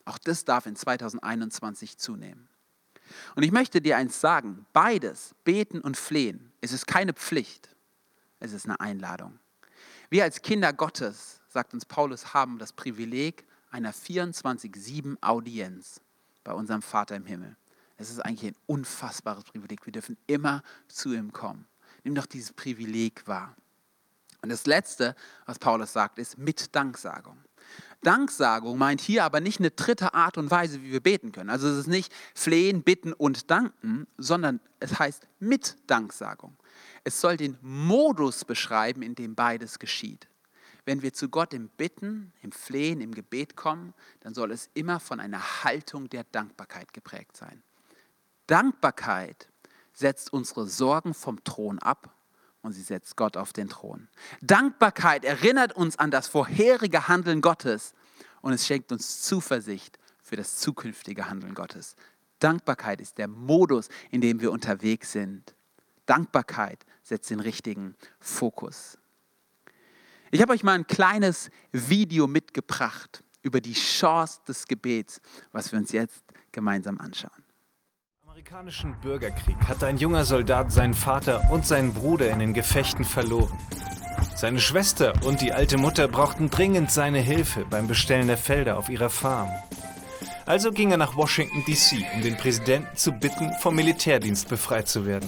Auch 0.06 0.18
das 0.18 0.46
darf 0.46 0.66
in 0.66 0.76
2021 0.76 1.98
zunehmen. 1.98 2.50
Und 3.36 3.44
ich 3.44 3.52
möchte 3.52 3.82
dir 3.82 3.98
eins 3.98 4.20
sagen, 4.20 4.66
beides, 4.74 5.36
beten 5.44 5.80
und 5.82 5.96
flehen, 5.96 6.52
es 6.62 6.72
ist 6.72 6.88
keine 6.88 7.14
Pflicht, 7.14 7.70
es 8.40 8.52
ist 8.52 8.66
eine 8.66 8.80
Einladung. 8.80 9.40
Wir 10.10 10.24
als 10.24 10.42
Kinder 10.42 10.74
Gottes, 10.74 11.42
sagt 11.48 11.74
uns 11.74 11.86
Paulus, 11.86 12.34
haben 12.34 12.60
das 12.60 12.74
Privileg 12.74 13.46
einer 13.72 13.94
24-7 13.94 15.18
Audienz 15.22 16.02
bei 16.44 16.54
unserem 16.54 16.82
Vater 16.82 17.16
im 17.16 17.26
Himmel. 17.26 17.56
Es 17.98 18.10
ist 18.10 18.20
eigentlich 18.20 18.52
ein 18.52 18.58
unfassbares 18.68 19.44
Privileg. 19.44 19.86
Wir 19.86 19.94
dürfen 19.94 20.18
immer 20.28 20.64
zu 20.88 21.14
ihm 21.14 21.34
kommen. 21.34 21.68
Nimm 22.04 22.16
doch 22.16 22.26
dieses 22.26 22.54
Privileg 22.54 23.28
wahr. 23.28 23.56
Und 24.42 24.50
das 24.50 24.66
Letzte, 24.66 25.16
was 25.46 25.60
Paulus 25.60 25.94
sagt, 25.94 26.20
ist 26.20 26.38
mit 26.38 26.76
Danksagung. 26.76 27.38
Danksagung 28.02 28.78
meint 28.78 29.02
hier 29.02 29.24
aber 29.24 29.40
nicht 29.40 29.60
eine 29.60 29.72
dritte 29.72 30.14
Art 30.14 30.38
und 30.38 30.52
Weise, 30.52 30.82
wie 30.84 30.92
wir 30.92 31.02
beten 31.02 31.32
können. 31.32 31.50
Also 31.50 31.68
es 31.68 31.78
ist 31.80 31.88
nicht 31.88 32.14
flehen, 32.36 32.84
bitten 32.84 33.12
und 33.12 33.50
danken, 33.50 34.08
sondern 34.18 34.60
es 34.80 35.00
heißt 35.00 35.28
mit 35.40 35.78
Danksagung. 35.88 36.56
Es 37.04 37.20
soll 37.20 37.38
den 37.38 37.58
Modus 37.62 38.46
beschreiben, 38.46 39.02
in 39.02 39.16
dem 39.16 39.36
beides 39.36 39.80
geschieht. 39.80 40.28
Wenn 40.86 41.02
wir 41.02 41.12
zu 41.12 41.28
Gott 41.28 41.54
im 41.54 41.68
Bitten, 41.70 42.32
im 42.42 42.52
Flehen, 42.52 43.02
im 43.02 43.14
Gebet 43.14 43.58
kommen, 43.58 43.94
dann 44.22 44.34
soll 44.34 44.52
es 44.52 44.70
immer 44.74 45.00
von 45.00 45.20
einer 45.20 45.64
Haltung 45.64 46.08
der 46.08 46.24
Dankbarkeit 46.24 46.94
geprägt 46.94 47.36
sein. 47.36 47.62
Dankbarkeit 48.46 49.50
setzt 49.92 50.32
unsere 50.32 50.68
Sorgen 50.68 51.14
vom 51.14 51.44
Thron 51.44 51.80
ab 51.80 52.17
und 52.68 52.74
sie 52.74 52.82
setzt 52.82 53.16
Gott 53.16 53.38
auf 53.38 53.54
den 53.54 53.70
Thron. 53.70 54.10
Dankbarkeit 54.42 55.24
erinnert 55.24 55.72
uns 55.74 55.98
an 55.98 56.12
das 56.12 56.28
vorherige 56.28 57.08
Handeln 57.08 57.40
Gottes 57.40 57.94
und 58.42 58.52
es 58.52 58.68
schenkt 58.68 58.92
uns 58.92 59.22
Zuversicht 59.22 59.98
für 60.22 60.36
das 60.36 60.58
zukünftige 60.58 61.30
Handeln 61.30 61.56
Gottes. 61.56 61.96
Dankbarkeit 62.40 63.00
ist 63.00 63.18
der 63.18 63.30
Modus, 63.30 63.88
in 64.12 64.20
dem 64.20 64.42
wir 64.42 64.52
unterwegs 64.52 65.14
sind. 65.14 65.56
Dankbarkeit 66.06 66.86
setzt 67.04 67.30
den 67.30 67.40
richtigen 67.40 67.96
Fokus. 68.20 68.98
Ich 70.30 70.42
habe 70.42 70.52
euch 70.52 70.64
mal 70.64 70.74
ein 70.74 70.88
kleines 70.88 71.50
Video 71.72 72.28
mitgebracht 72.28 73.24
über 73.44 73.62
die 73.62 73.74
Chance 73.74 74.42
des 74.46 74.68
Gebets, 74.68 75.22
was 75.54 75.72
wir 75.72 75.80
uns 75.80 75.94
jetzt 75.94 76.22
gemeinsam 76.52 77.00
anschauen. 77.00 77.47
Im 78.48 78.54
amerikanischen 78.54 78.96
Bürgerkrieg 79.02 79.58
hatte 79.68 79.88
ein 79.88 79.98
junger 79.98 80.24
Soldat 80.24 80.72
seinen 80.72 80.94
Vater 80.94 81.52
und 81.52 81.66
seinen 81.66 81.94
Bruder 81.94 82.30
in 82.30 82.40
den 82.40 82.54
Gefechten 82.54 83.04
verloren. 83.04 83.60
Seine 84.38 84.62
Schwester 84.62 85.14
und 85.26 85.42
die 85.42 85.52
alte 85.52 85.78
Mutter 85.78 86.08
brauchten 86.08 86.50
dringend 86.50 86.90
seine 86.90 87.20
Hilfe 87.20 87.66
beim 87.70 87.90
Bestellen 87.90 88.28
der 88.28 88.38
Felder 88.38 88.78
auf 88.78 88.88
ihrer 88.88 89.10
Farm. 89.10 89.50
Also 90.46 90.72
ging 90.72 90.92
er 90.92 90.98
nach 90.98 91.18
Washington, 91.18 91.66
D.C., 91.68 92.06
um 92.16 92.22
den 92.22 92.38
Präsidenten 92.38 92.96
zu 92.96 93.12
bitten, 93.12 93.52
vom 93.60 93.76
Militärdienst 93.76 94.48
befreit 94.48 94.88
zu 94.88 95.06
werden. 95.06 95.28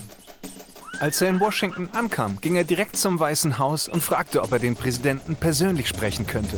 Als 1.02 1.22
er 1.22 1.28
in 1.28 1.42
Washington 1.42 1.90
ankam, 1.92 2.40
ging 2.40 2.56
er 2.56 2.64
direkt 2.64 2.96
zum 2.96 3.20
Weißen 3.20 3.60
Haus 3.60 3.90
und 3.90 4.02
fragte, 4.02 4.42
ob 4.44 4.54
er 4.54 4.60
den 4.60 4.78
Präsidenten 4.78 5.36
persönlich 5.36 5.90
sprechen 5.90 6.26
könnte. 6.26 6.58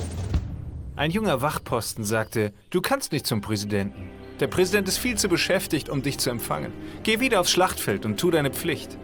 Ein 0.96 1.10
junger 1.10 1.42
Wachposten 1.42 2.04
sagte, 2.04 2.54
du 2.70 2.82
kannst 2.82 3.14
nicht 3.14 3.26
zum 3.26 3.42
Präsidenten. 3.42 4.21
Der 4.42 4.48
Präsident 4.48 4.88
ist 4.88 4.98
viel 4.98 5.20
zu 5.20 5.30
beschäftigt, 5.30 5.88
um 5.88 6.02
dich 6.02 6.18
zu 6.18 6.32
empfangen. 6.32 6.74
Geh 7.04 7.20
wieder 7.20 7.40
aufs 7.40 7.52
Schlachtfeld 7.52 8.08
und 8.08 8.20
tu 8.20 8.32
deine 8.32 8.50
Pflicht. 8.50 8.98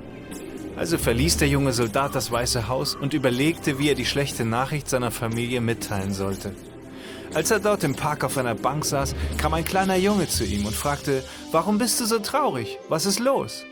Also 0.76 0.98
verließ 0.98 1.38
der 1.38 1.48
junge 1.48 1.74
Soldat 1.74 2.16
das 2.16 2.32
Weiße 2.32 2.68
Haus 2.68 2.96
und 2.96 3.14
überlegte, 3.14 3.78
wie 3.78 3.90
er 3.90 3.94
die 3.94 4.08
schlechte 4.08 4.46
Nachricht 4.46 4.90
seiner 4.90 5.12
Familie 5.12 5.62
mitteilen 5.62 6.12
sollte. 6.12 6.56
Als 7.36 7.52
er 7.52 7.60
dort 7.60 7.84
im 7.84 7.94
Park 7.94 8.24
auf 8.24 8.40
einer 8.40 8.56
Bank 8.56 8.84
saß, 8.84 9.14
kam 9.38 9.54
ein 9.54 9.64
kleiner 9.64 9.96
Junge 9.96 10.28
zu 10.28 10.44
ihm 10.44 10.66
und 10.66 10.76
fragte, 10.76 11.24
warum 11.52 11.78
bist 11.78 12.02
du 12.02 12.06
so 12.06 12.18
traurig? 12.18 12.80
Was 12.90 13.06
ist 13.06 13.20
los? 13.20 13.64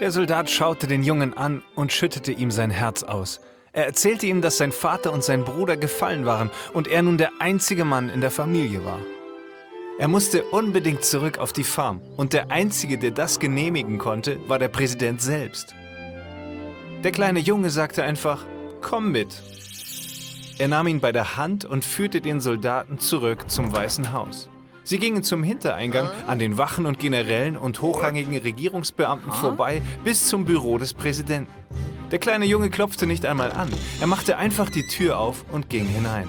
Der 0.00 0.10
Soldat 0.10 0.50
schaute 0.50 0.86
den 0.86 1.02
Jungen 1.02 1.34
an 1.34 1.62
und 1.74 1.90
schüttete 1.90 2.32
ihm 2.32 2.50
sein 2.50 2.70
Herz 2.70 3.02
aus. 3.02 3.40
Er 3.72 3.86
erzählte 3.86 4.26
ihm, 4.26 4.42
dass 4.42 4.58
sein 4.58 4.72
Vater 4.72 5.14
und 5.14 5.24
sein 5.24 5.44
Bruder 5.44 5.78
gefallen 5.78 6.26
waren 6.26 6.50
und 6.74 6.86
er 6.86 7.00
nun 7.00 7.16
der 7.16 7.30
einzige 7.38 7.86
Mann 7.86 8.10
in 8.10 8.20
der 8.20 8.30
Familie 8.30 8.84
war. 8.84 9.00
Er 9.98 10.08
musste 10.08 10.42
unbedingt 10.42 11.04
zurück 11.06 11.38
auf 11.38 11.54
die 11.54 11.64
Farm 11.64 12.02
und 12.18 12.34
der 12.34 12.50
Einzige, 12.50 12.98
der 12.98 13.12
das 13.12 13.40
genehmigen 13.40 13.96
konnte, 13.96 14.38
war 14.46 14.58
der 14.58 14.68
Präsident 14.68 15.22
selbst. 15.22 15.74
Der 17.02 17.12
kleine 17.12 17.40
Junge 17.40 17.70
sagte 17.70 18.02
einfach, 18.02 18.44
komm 18.82 19.10
mit. 19.10 19.42
Er 20.58 20.68
nahm 20.68 20.86
ihn 20.88 21.00
bei 21.00 21.12
der 21.12 21.38
Hand 21.38 21.64
und 21.64 21.82
führte 21.82 22.20
den 22.20 22.40
Soldaten 22.40 22.98
zurück 22.98 23.50
zum 23.50 23.72
Weißen 23.72 24.12
Haus. 24.12 24.50
Sie 24.84 24.98
gingen 24.98 25.22
zum 25.22 25.42
Hintereingang 25.42 26.10
an 26.26 26.38
den 26.38 26.58
Wachen 26.58 26.84
und 26.84 26.98
Generälen 26.98 27.56
und 27.56 27.80
hochrangigen 27.80 28.36
Regierungsbeamten 28.36 29.32
vorbei 29.32 29.80
bis 30.04 30.28
zum 30.28 30.44
Büro 30.44 30.76
des 30.76 30.92
Präsidenten. 30.92 31.52
Der 32.10 32.18
kleine 32.18 32.44
Junge 32.44 32.68
klopfte 32.68 33.06
nicht 33.06 33.24
einmal 33.24 33.50
an. 33.50 33.68
Er 33.98 34.06
machte 34.06 34.36
einfach 34.36 34.68
die 34.68 34.86
Tür 34.86 35.18
auf 35.18 35.46
und 35.50 35.70
ging 35.70 35.86
hinein. 35.86 36.28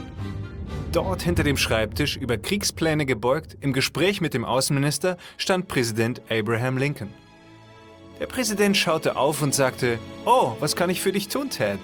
Dort 0.94 1.22
hinter 1.22 1.44
dem 1.44 1.58
Schreibtisch, 1.58 2.16
über 2.16 2.38
Kriegspläne 2.38 3.06
gebeugt, 3.06 3.58
im 3.60 3.74
Gespräch 3.74 4.22
mit 4.22 4.34
dem 4.34 4.46
Außenminister, 4.46 5.18
stand 5.38 5.68
Präsident 5.68 6.22
Abraham 6.30 6.78
Lincoln. 6.78 7.14
Der 8.20 8.26
Präsident 8.26 8.78
schaute 8.78 9.18
auf 9.18 9.42
und 9.42 9.54
sagte, 9.54 10.00
Oh, 10.26 10.56
was 10.60 10.76
kann 10.76 10.90
ich 10.90 11.02
für 11.02 11.12
dich 11.12 11.28
tun, 11.28 11.50
Ted? 11.50 11.80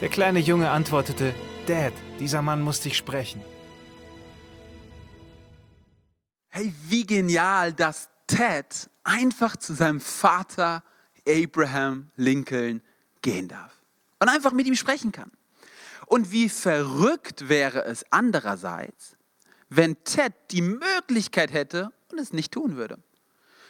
Der 0.00 0.08
kleine 0.08 0.38
Junge 0.38 0.70
antwortete, 0.70 1.34
Dad, 1.66 1.92
dieser 2.18 2.40
Mann 2.40 2.62
muss 2.62 2.80
dich 2.80 2.96
sprechen. 2.96 3.42
Hey, 6.48 6.72
wie 6.88 7.06
genial, 7.06 7.72
dass 7.72 8.08
Ted 8.26 8.88
einfach 9.04 9.56
zu 9.56 9.74
seinem 9.74 10.00
Vater 10.00 10.82
Abraham 11.28 12.10
Lincoln 12.16 12.80
gehen 13.20 13.48
darf 13.48 13.72
und 14.18 14.28
einfach 14.28 14.52
mit 14.52 14.66
ihm 14.66 14.74
sprechen 14.74 15.12
kann. 15.12 15.30
Und 16.08 16.32
wie 16.32 16.48
verrückt 16.48 17.50
wäre 17.50 17.84
es 17.84 18.04
andererseits, 18.10 19.16
wenn 19.68 20.02
Ted 20.04 20.32
die 20.50 20.62
Möglichkeit 20.62 21.52
hätte 21.52 21.92
und 22.10 22.18
es 22.18 22.32
nicht 22.32 22.52
tun 22.52 22.76
würde. 22.76 22.98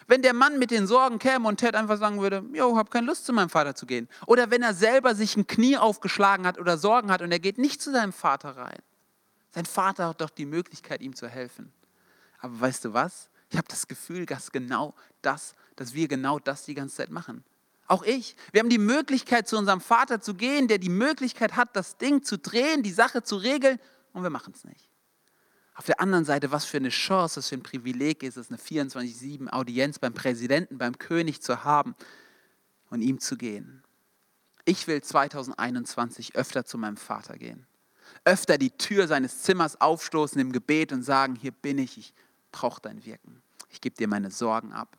Wenn 0.06 0.22
der 0.22 0.34
Mann 0.34 0.58
mit 0.58 0.70
den 0.70 0.86
Sorgen 0.86 1.18
käme 1.18 1.48
und 1.48 1.58
Ted 1.58 1.74
einfach 1.74 1.98
sagen 1.98 2.20
würde, 2.20 2.44
jo, 2.54 2.76
hab 2.76 2.92
keine 2.92 3.08
Lust 3.08 3.26
zu 3.26 3.32
meinem 3.32 3.50
Vater 3.50 3.74
zu 3.74 3.86
gehen. 3.86 4.08
Oder 4.26 4.52
wenn 4.52 4.62
er 4.62 4.72
selber 4.72 5.16
sich 5.16 5.36
ein 5.36 5.48
Knie 5.48 5.76
aufgeschlagen 5.76 6.46
hat 6.46 6.58
oder 6.58 6.78
Sorgen 6.78 7.10
hat 7.10 7.22
und 7.22 7.32
er 7.32 7.40
geht 7.40 7.58
nicht 7.58 7.82
zu 7.82 7.90
seinem 7.90 8.12
Vater 8.12 8.56
rein. 8.56 8.78
Sein 9.50 9.66
Vater 9.66 10.08
hat 10.08 10.20
doch 10.20 10.30
die 10.30 10.46
Möglichkeit, 10.46 11.02
ihm 11.02 11.16
zu 11.16 11.26
helfen. 11.26 11.72
Aber 12.38 12.60
weißt 12.60 12.84
du 12.84 12.94
was? 12.94 13.28
Ich 13.50 13.58
habe 13.58 13.66
das 13.68 13.88
Gefühl, 13.88 14.26
dass 14.26 14.52
genau 14.52 14.94
das, 15.22 15.54
dass 15.74 15.92
wir 15.92 16.06
genau 16.06 16.38
das 16.38 16.64
die 16.64 16.74
ganze 16.74 16.96
Zeit 16.96 17.10
machen. 17.10 17.44
Auch 17.88 18.02
ich. 18.02 18.36
Wir 18.52 18.60
haben 18.60 18.68
die 18.68 18.78
Möglichkeit, 18.78 19.48
zu 19.48 19.56
unserem 19.56 19.80
Vater 19.80 20.20
zu 20.20 20.34
gehen, 20.34 20.68
der 20.68 20.78
die 20.78 20.90
Möglichkeit 20.90 21.56
hat, 21.56 21.74
das 21.74 21.96
Ding 21.96 22.22
zu 22.22 22.38
drehen, 22.38 22.82
die 22.82 22.92
Sache 22.92 23.22
zu 23.22 23.36
regeln, 23.36 23.80
und 24.12 24.22
wir 24.22 24.30
machen 24.30 24.52
es 24.54 24.64
nicht. 24.64 24.88
Auf 25.74 25.86
der 25.86 26.00
anderen 26.00 26.24
Seite, 26.24 26.50
was 26.50 26.64
für 26.64 26.76
eine 26.76 26.90
Chance, 26.90 27.38
was 27.38 27.48
für 27.48 27.54
ein 27.54 27.62
Privileg 27.62 28.22
ist 28.22 28.36
es, 28.36 28.50
eine 28.50 28.58
24-7 28.58 29.48
Audienz 29.48 29.98
beim 29.98 30.12
Präsidenten, 30.12 30.76
beim 30.76 30.98
König 30.98 31.40
zu 31.40 31.64
haben 31.64 31.94
und 32.90 33.00
ihm 33.00 33.20
zu 33.20 33.36
gehen. 33.36 33.82
Ich 34.64 34.86
will 34.86 35.00
2021 35.00 36.36
öfter 36.36 36.64
zu 36.66 36.76
meinem 36.76 36.98
Vater 36.98 37.38
gehen. 37.38 37.66
Öfter 38.24 38.58
die 38.58 38.72
Tür 38.72 39.06
seines 39.06 39.42
Zimmers 39.42 39.80
aufstoßen 39.80 40.38
im 40.40 40.52
Gebet 40.52 40.92
und 40.92 41.02
sagen, 41.04 41.36
hier 41.36 41.52
bin 41.52 41.78
ich, 41.78 41.96
ich 41.96 42.12
brauche 42.52 42.82
dein 42.82 43.04
Wirken. 43.04 43.40
Ich 43.70 43.80
gebe 43.80 43.96
dir 43.96 44.08
meine 44.08 44.30
Sorgen 44.30 44.72
ab. 44.72 44.97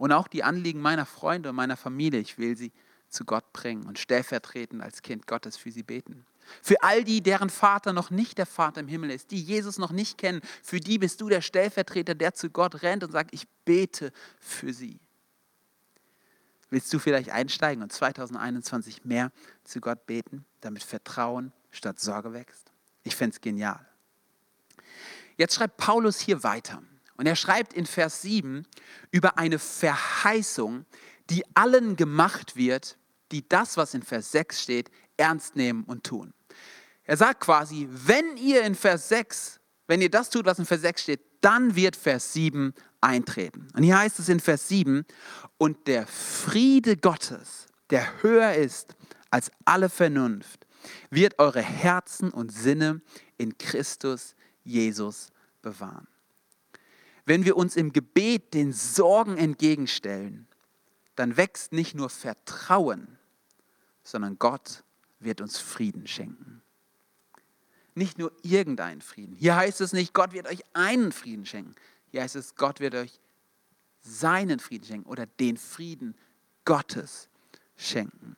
Und 0.00 0.12
auch 0.12 0.28
die 0.28 0.42
Anliegen 0.42 0.80
meiner 0.80 1.04
Freunde 1.04 1.50
und 1.50 1.56
meiner 1.56 1.76
Familie, 1.76 2.20
ich 2.20 2.38
will 2.38 2.56
sie 2.56 2.72
zu 3.10 3.26
Gott 3.26 3.52
bringen 3.52 3.84
und 3.84 3.98
stellvertretend 3.98 4.82
als 4.82 5.02
Kind 5.02 5.26
Gottes 5.26 5.58
für 5.58 5.70
sie 5.70 5.82
beten. 5.82 6.24
Für 6.62 6.82
all 6.82 7.04
die, 7.04 7.20
deren 7.20 7.50
Vater 7.50 7.92
noch 7.92 8.08
nicht 8.08 8.38
der 8.38 8.46
Vater 8.46 8.80
im 8.80 8.88
Himmel 8.88 9.10
ist, 9.10 9.30
die 9.30 9.42
Jesus 9.42 9.76
noch 9.76 9.92
nicht 9.92 10.16
kennen, 10.16 10.40
für 10.62 10.80
die 10.80 10.96
bist 10.96 11.20
du 11.20 11.28
der 11.28 11.42
Stellvertreter, 11.42 12.14
der 12.14 12.32
zu 12.32 12.48
Gott 12.48 12.80
rennt 12.80 13.04
und 13.04 13.12
sagt, 13.12 13.34
ich 13.34 13.46
bete 13.66 14.10
für 14.38 14.72
sie. 14.72 14.98
Willst 16.70 16.90
du 16.94 16.98
vielleicht 16.98 17.28
einsteigen 17.28 17.82
und 17.82 17.92
2021 17.92 19.04
mehr 19.04 19.30
zu 19.64 19.82
Gott 19.82 20.06
beten, 20.06 20.46
damit 20.62 20.82
Vertrauen 20.82 21.52
statt 21.72 22.00
Sorge 22.00 22.32
wächst? 22.32 22.72
Ich 23.02 23.14
fände 23.14 23.34
es 23.34 23.42
genial. 23.42 23.86
Jetzt 25.36 25.56
schreibt 25.56 25.76
Paulus 25.76 26.20
hier 26.20 26.42
weiter. 26.42 26.82
Und 27.20 27.26
er 27.26 27.36
schreibt 27.36 27.74
in 27.74 27.84
Vers 27.84 28.22
7 28.22 28.66
über 29.10 29.36
eine 29.36 29.58
Verheißung, 29.58 30.86
die 31.28 31.44
allen 31.54 31.96
gemacht 31.96 32.56
wird, 32.56 32.96
die 33.30 33.46
das, 33.46 33.76
was 33.76 33.92
in 33.92 34.02
Vers 34.02 34.32
6 34.32 34.62
steht, 34.62 34.90
ernst 35.18 35.54
nehmen 35.54 35.84
und 35.84 36.02
tun. 36.02 36.32
Er 37.04 37.18
sagt 37.18 37.40
quasi, 37.40 37.86
wenn 37.90 38.38
ihr 38.38 38.62
in 38.62 38.74
Vers 38.74 39.10
6, 39.10 39.60
wenn 39.86 40.00
ihr 40.00 40.10
das 40.10 40.30
tut, 40.30 40.46
was 40.46 40.60
in 40.60 40.64
Vers 40.64 40.80
6 40.80 41.02
steht, 41.02 41.20
dann 41.42 41.76
wird 41.76 41.94
Vers 41.94 42.32
7 42.32 42.72
eintreten. 43.02 43.68
Und 43.74 43.82
hier 43.82 43.98
heißt 43.98 44.18
es 44.18 44.30
in 44.30 44.40
Vers 44.40 44.68
7, 44.68 45.04
und 45.58 45.88
der 45.88 46.06
Friede 46.06 46.96
Gottes, 46.96 47.66
der 47.90 48.22
höher 48.22 48.54
ist 48.54 48.96
als 49.28 49.52
alle 49.66 49.90
Vernunft, 49.90 50.66
wird 51.10 51.38
eure 51.38 51.60
Herzen 51.60 52.30
und 52.30 52.50
Sinne 52.50 53.02
in 53.36 53.58
Christus 53.58 54.34
Jesus 54.64 55.28
bewahren. 55.60 56.08
Wenn 57.30 57.44
wir 57.44 57.56
uns 57.56 57.76
im 57.76 57.92
Gebet 57.92 58.54
den 58.54 58.72
Sorgen 58.72 59.38
entgegenstellen, 59.38 60.48
dann 61.14 61.36
wächst 61.36 61.70
nicht 61.70 61.94
nur 61.94 62.10
Vertrauen, 62.10 63.20
sondern 64.02 64.36
Gott 64.40 64.82
wird 65.20 65.40
uns 65.40 65.56
Frieden 65.56 66.08
schenken. 66.08 66.60
Nicht 67.94 68.18
nur 68.18 68.32
irgendeinen 68.42 69.00
Frieden. 69.00 69.36
Hier 69.36 69.54
heißt 69.54 69.80
es 69.80 69.92
nicht, 69.92 70.12
Gott 70.12 70.32
wird 70.32 70.48
euch 70.48 70.64
einen 70.72 71.12
Frieden 71.12 71.46
schenken. 71.46 71.76
Hier 72.10 72.22
heißt 72.22 72.34
es, 72.34 72.56
Gott 72.56 72.80
wird 72.80 72.96
euch 72.96 73.20
seinen 74.00 74.58
Frieden 74.58 74.86
schenken 74.86 75.08
oder 75.08 75.26
den 75.26 75.56
Frieden 75.56 76.16
Gottes 76.64 77.28
schenken. 77.76 78.36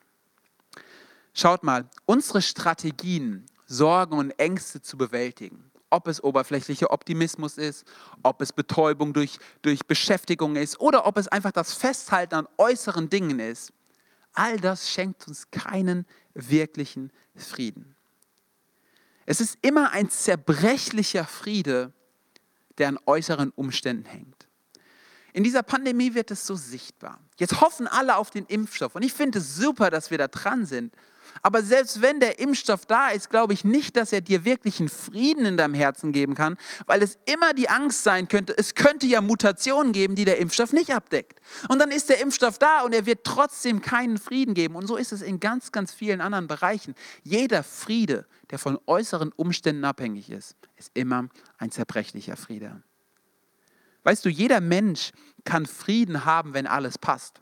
Schaut 1.32 1.62
mal, 1.62 1.88
unsere 2.04 2.42
Strategien, 2.42 3.46
Sorgen 3.64 4.18
und 4.18 4.32
Ängste 4.32 4.82
zu 4.82 4.98
bewältigen, 4.98 5.71
ob 5.92 6.08
es 6.08 6.22
oberflächlicher 6.22 6.90
Optimismus 6.90 7.58
ist, 7.58 7.86
ob 8.22 8.40
es 8.40 8.52
Betäubung 8.52 9.12
durch, 9.12 9.38
durch 9.60 9.86
Beschäftigung 9.86 10.56
ist 10.56 10.80
oder 10.80 11.06
ob 11.06 11.18
es 11.18 11.28
einfach 11.28 11.52
das 11.52 11.74
Festhalten 11.74 12.34
an 12.34 12.48
äußeren 12.56 13.10
Dingen 13.10 13.38
ist, 13.38 13.72
all 14.32 14.58
das 14.58 14.90
schenkt 14.90 15.28
uns 15.28 15.50
keinen 15.50 16.06
wirklichen 16.34 17.12
Frieden. 17.36 17.94
Es 19.26 19.40
ist 19.40 19.58
immer 19.62 19.92
ein 19.92 20.10
zerbrechlicher 20.10 21.26
Friede, 21.26 21.92
der 22.78 22.88
an 22.88 22.98
äußeren 23.06 23.50
Umständen 23.50 24.06
hängt. 24.06 24.48
In 25.34 25.44
dieser 25.44 25.62
Pandemie 25.62 26.14
wird 26.14 26.30
es 26.30 26.46
so 26.46 26.56
sichtbar. 26.56 27.20
Jetzt 27.38 27.60
hoffen 27.60 27.86
alle 27.86 28.16
auf 28.16 28.30
den 28.30 28.46
Impfstoff 28.46 28.94
und 28.94 29.02
ich 29.02 29.12
finde 29.12 29.38
es 29.38 29.56
super, 29.56 29.90
dass 29.90 30.10
wir 30.10 30.18
da 30.18 30.28
dran 30.28 30.66
sind. 30.66 30.94
Aber 31.40 31.62
selbst 31.62 32.02
wenn 32.02 32.20
der 32.20 32.38
Impfstoff 32.38 32.86
da 32.86 33.08
ist, 33.08 33.30
glaube 33.30 33.52
ich 33.52 33.64
nicht, 33.64 33.96
dass 33.96 34.12
er 34.12 34.20
dir 34.20 34.44
wirklich 34.44 34.78
einen 34.80 34.88
Frieden 34.88 35.46
in 35.46 35.56
deinem 35.56 35.74
Herzen 35.74 36.12
geben 36.12 36.34
kann, 36.34 36.56
weil 36.86 37.02
es 37.02 37.18
immer 37.24 37.54
die 37.54 37.68
Angst 37.68 38.04
sein 38.04 38.28
könnte, 38.28 38.56
es 38.56 38.74
könnte 38.74 39.06
ja 39.06 39.20
Mutationen 39.20 39.92
geben, 39.92 40.14
die 40.14 40.24
der 40.24 40.38
Impfstoff 40.38 40.72
nicht 40.72 40.94
abdeckt. 40.94 41.40
Und 41.68 41.78
dann 41.78 41.90
ist 41.90 42.08
der 42.08 42.20
Impfstoff 42.20 42.58
da 42.58 42.82
und 42.82 42.94
er 42.94 43.06
wird 43.06 43.24
trotzdem 43.24 43.80
keinen 43.80 44.18
Frieden 44.18 44.54
geben. 44.54 44.76
Und 44.76 44.86
so 44.86 44.96
ist 44.96 45.12
es 45.12 45.22
in 45.22 45.40
ganz, 45.40 45.72
ganz 45.72 45.92
vielen 45.92 46.20
anderen 46.20 46.46
Bereichen. 46.46 46.94
Jeder 47.22 47.62
Friede, 47.62 48.26
der 48.50 48.58
von 48.58 48.78
äußeren 48.86 49.32
Umständen 49.32 49.84
abhängig 49.84 50.30
ist, 50.30 50.56
ist 50.76 50.90
immer 50.94 51.28
ein 51.58 51.70
zerbrechlicher 51.70 52.36
Friede. 52.36 52.82
Weißt 54.04 54.24
du, 54.24 54.28
jeder 54.28 54.60
Mensch 54.60 55.12
kann 55.44 55.66
Frieden 55.66 56.24
haben, 56.24 56.54
wenn 56.54 56.66
alles 56.66 56.98
passt 56.98 57.41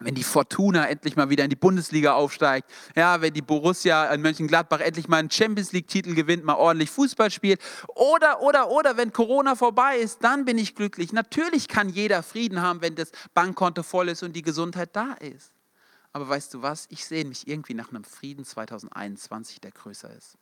wenn 0.00 0.14
die 0.14 0.22
Fortuna 0.22 0.88
endlich 0.88 1.16
mal 1.16 1.30
wieder 1.30 1.44
in 1.44 1.50
die 1.50 1.56
Bundesliga 1.56 2.14
aufsteigt, 2.14 2.70
ja, 2.94 3.20
wenn 3.20 3.32
die 3.32 3.42
Borussia 3.42 4.12
in 4.12 4.20
Mönchengladbach 4.20 4.80
endlich 4.80 5.08
mal 5.08 5.18
einen 5.18 5.30
Champions 5.30 5.72
League-Titel 5.72 6.14
gewinnt, 6.14 6.44
mal 6.44 6.54
ordentlich 6.54 6.90
Fußball 6.90 7.30
spielt, 7.30 7.60
oder, 7.94 8.42
oder, 8.42 8.70
oder, 8.70 8.96
wenn 8.96 9.12
Corona 9.12 9.54
vorbei 9.54 9.98
ist, 9.98 10.22
dann 10.22 10.44
bin 10.44 10.58
ich 10.58 10.74
glücklich. 10.74 11.12
Natürlich 11.12 11.68
kann 11.68 11.88
jeder 11.88 12.22
Frieden 12.22 12.60
haben, 12.60 12.82
wenn 12.82 12.94
das 12.94 13.10
Bankkonto 13.34 13.82
voll 13.82 14.08
ist 14.08 14.22
und 14.22 14.34
die 14.34 14.42
Gesundheit 14.42 14.94
da 14.94 15.14
ist. 15.14 15.52
Aber 16.12 16.28
weißt 16.28 16.54
du 16.54 16.62
was? 16.62 16.86
Ich 16.90 17.04
sehe 17.04 17.24
mich 17.24 17.46
irgendwie 17.46 17.74
nach 17.74 17.90
einem 17.90 18.04
Frieden 18.04 18.44
2021, 18.44 19.60
der 19.60 19.70
größer 19.70 20.14
ist. 20.14 20.36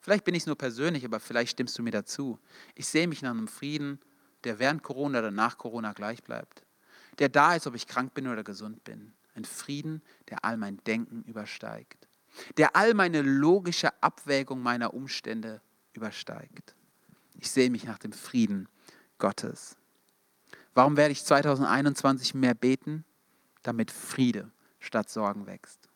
Vielleicht 0.00 0.24
bin 0.24 0.34
ich 0.34 0.42
es 0.42 0.46
nur 0.46 0.56
persönlich, 0.56 1.04
aber 1.04 1.20
vielleicht 1.20 1.52
stimmst 1.52 1.78
du 1.78 1.82
mir 1.82 1.90
dazu. 1.90 2.38
Ich 2.74 2.86
sehe 2.86 3.08
mich 3.08 3.22
nach 3.22 3.30
einem 3.30 3.48
Frieden, 3.48 4.00
der 4.44 4.58
während 4.58 4.82
Corona 4.82 5.18
oder 5.18 5.30
nach 5.30 5.58
Corona 5.58 5.92
gleich 5.92 6.22
bleibt 6.22 6.65
der 7.18 7.28
da 7.28 7.54
ist, 7.54 7.66
ob 7.66 7.74
ich 7.74 7.86
krank 7.86 8.14
bin 8.14 8.28
oder 8.28 8.44
gesund 8.44 8.84
bin. 8.84 9.12
Ein 9.34 9.44
Frieden, 9.44 10.02
der 10.30 10.44
all 10.44 10.56
mein 10.56 10.78
Denken 10.84 11.22
übersteigt, 11.24 12.08
der 12.56 12.74
all 12.74 12.94
meine 12.94 13.22
logische 13.22 13.90
Abwägung 14.02 14.62
meiner 14.62 14.94
Umstände 14.94 15.60
übersteigt. 15.92 16.74
Ich 17.38 17.50
sehe 17.50 17.70
mich 17.70 17.84
nach 17.84 17.98
dem 17.98 18.12
Frieden 18.12 18.68
Gottes. 19.18 19.76
Warum 20.74 20.96
werde 20.96 21.12
ich 21.12 21.24
2021 21.24 22.34
mehr 22.34 22.54
beten? 22.54 23.04
Damit 23.62 23.90
Friede 23.90 24.50
statt 24.78 25.10
Sorgen 25.10 25.46
wächst. 25.46 25.88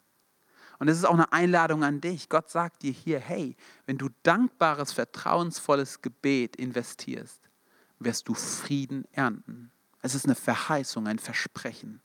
Und 0.78 0.88
es 0.88 0.96
ist 0.96 1.04
auch 1.04 1.14
eine 1.14 1.32
Einladung 1.32 1.84
an 1.84 2.00
dich. 2.00 2.30
Gott 2.30 2.50
sagt 2.50 2.82
dir 2.82 2.92
hier, 2.92 3.20
hey, 3.20 3.54
wenn 3.84 3.98
du 3.98 4.08
dankbares, 4.22 4.92
vertrauensvolles 4.92 6.00
Gebet 6.00 6.56
investierst, 6.56 7.50
wirst 7.98 8.28
du 8.28 8.34
Frieden 8.34 9.04
ernten. 9.12 9.70
Es 10.02 10.14
ist 10.14 10.24
eine 10.24 10.34
Verheißung, 10.34 11.06
ein 11.06 11.18
Versprechen. 11.18 12.00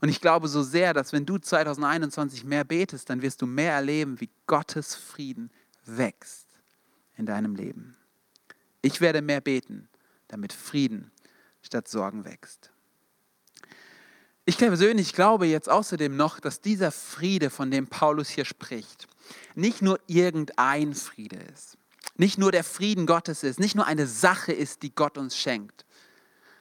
Und 0.00 0.08
ich 0.08 0.20
glaube 0.20 0.48
so 0.48 0.62
sehr, 0.62 0.94
dass 0.94 1.12
wenn 1.12 1.26
du 1.26 1.38
2021 1.38 2.44
mehr 2.44 2.64
betest, 2.64 3.10
dann 3.10 3.22
wirst 3.22 3.42
du 3.42 3.46
mehr 3.46 3.72
erleben, 3.72 4.20
wie 4.20 4.30
Gottes 4.46 4.94
Frieden 4.94 5.50
wächst 5.84 6.46
in 7.16 7.26
deinem 7.26 7.54
Leben. 7.54 7.96
Ich 8.80 9.00
werde 9.00 9.22
mehr 9.22 9.40
beten, 9.40 9.88
damit 10.28 10.52
Frieden 10.52 11.10
statt 11.62 11.88
Sorgen 11.88 12.24
wächst. 12.24 12.70
Ich 14.44 14.56
persönlich 14.56 15.12
glaube 15.12 15.46
jetzt 15.46 15.68
außerdem 15.68 16.16
noch, 16.16 16.40
dass 16.40 16.60
dieser 16.60 16.90
Friede, 16.90 17.50
von 17.50 17.70
dem 17.70 17.86
Paulus 17.86 18.30
hier 18.30 18.46
spricht, 18.46 19.06
nicht 19.54 19.82
nur 19.82 20.00
irgendein 20.06 20.94
Friede 20.94 21.36
ist, 21.52 21.76
nicht 22.16 22.38
nur 22.38 22.50
der 22.50 22.64
Frieden 22.64 23.06
Gottes 23.06 23.42
ist, 23.42 23.60
nicht 23.60 23.74
nur 23.74 23.86
eine 23.86 24.06
Sache 24.06 24.52
ist, 24.52 24.82
die 24.82 24.94
Gott 24.94 25.18
uns 25.18 25.36
schenkt, 25.36 25.84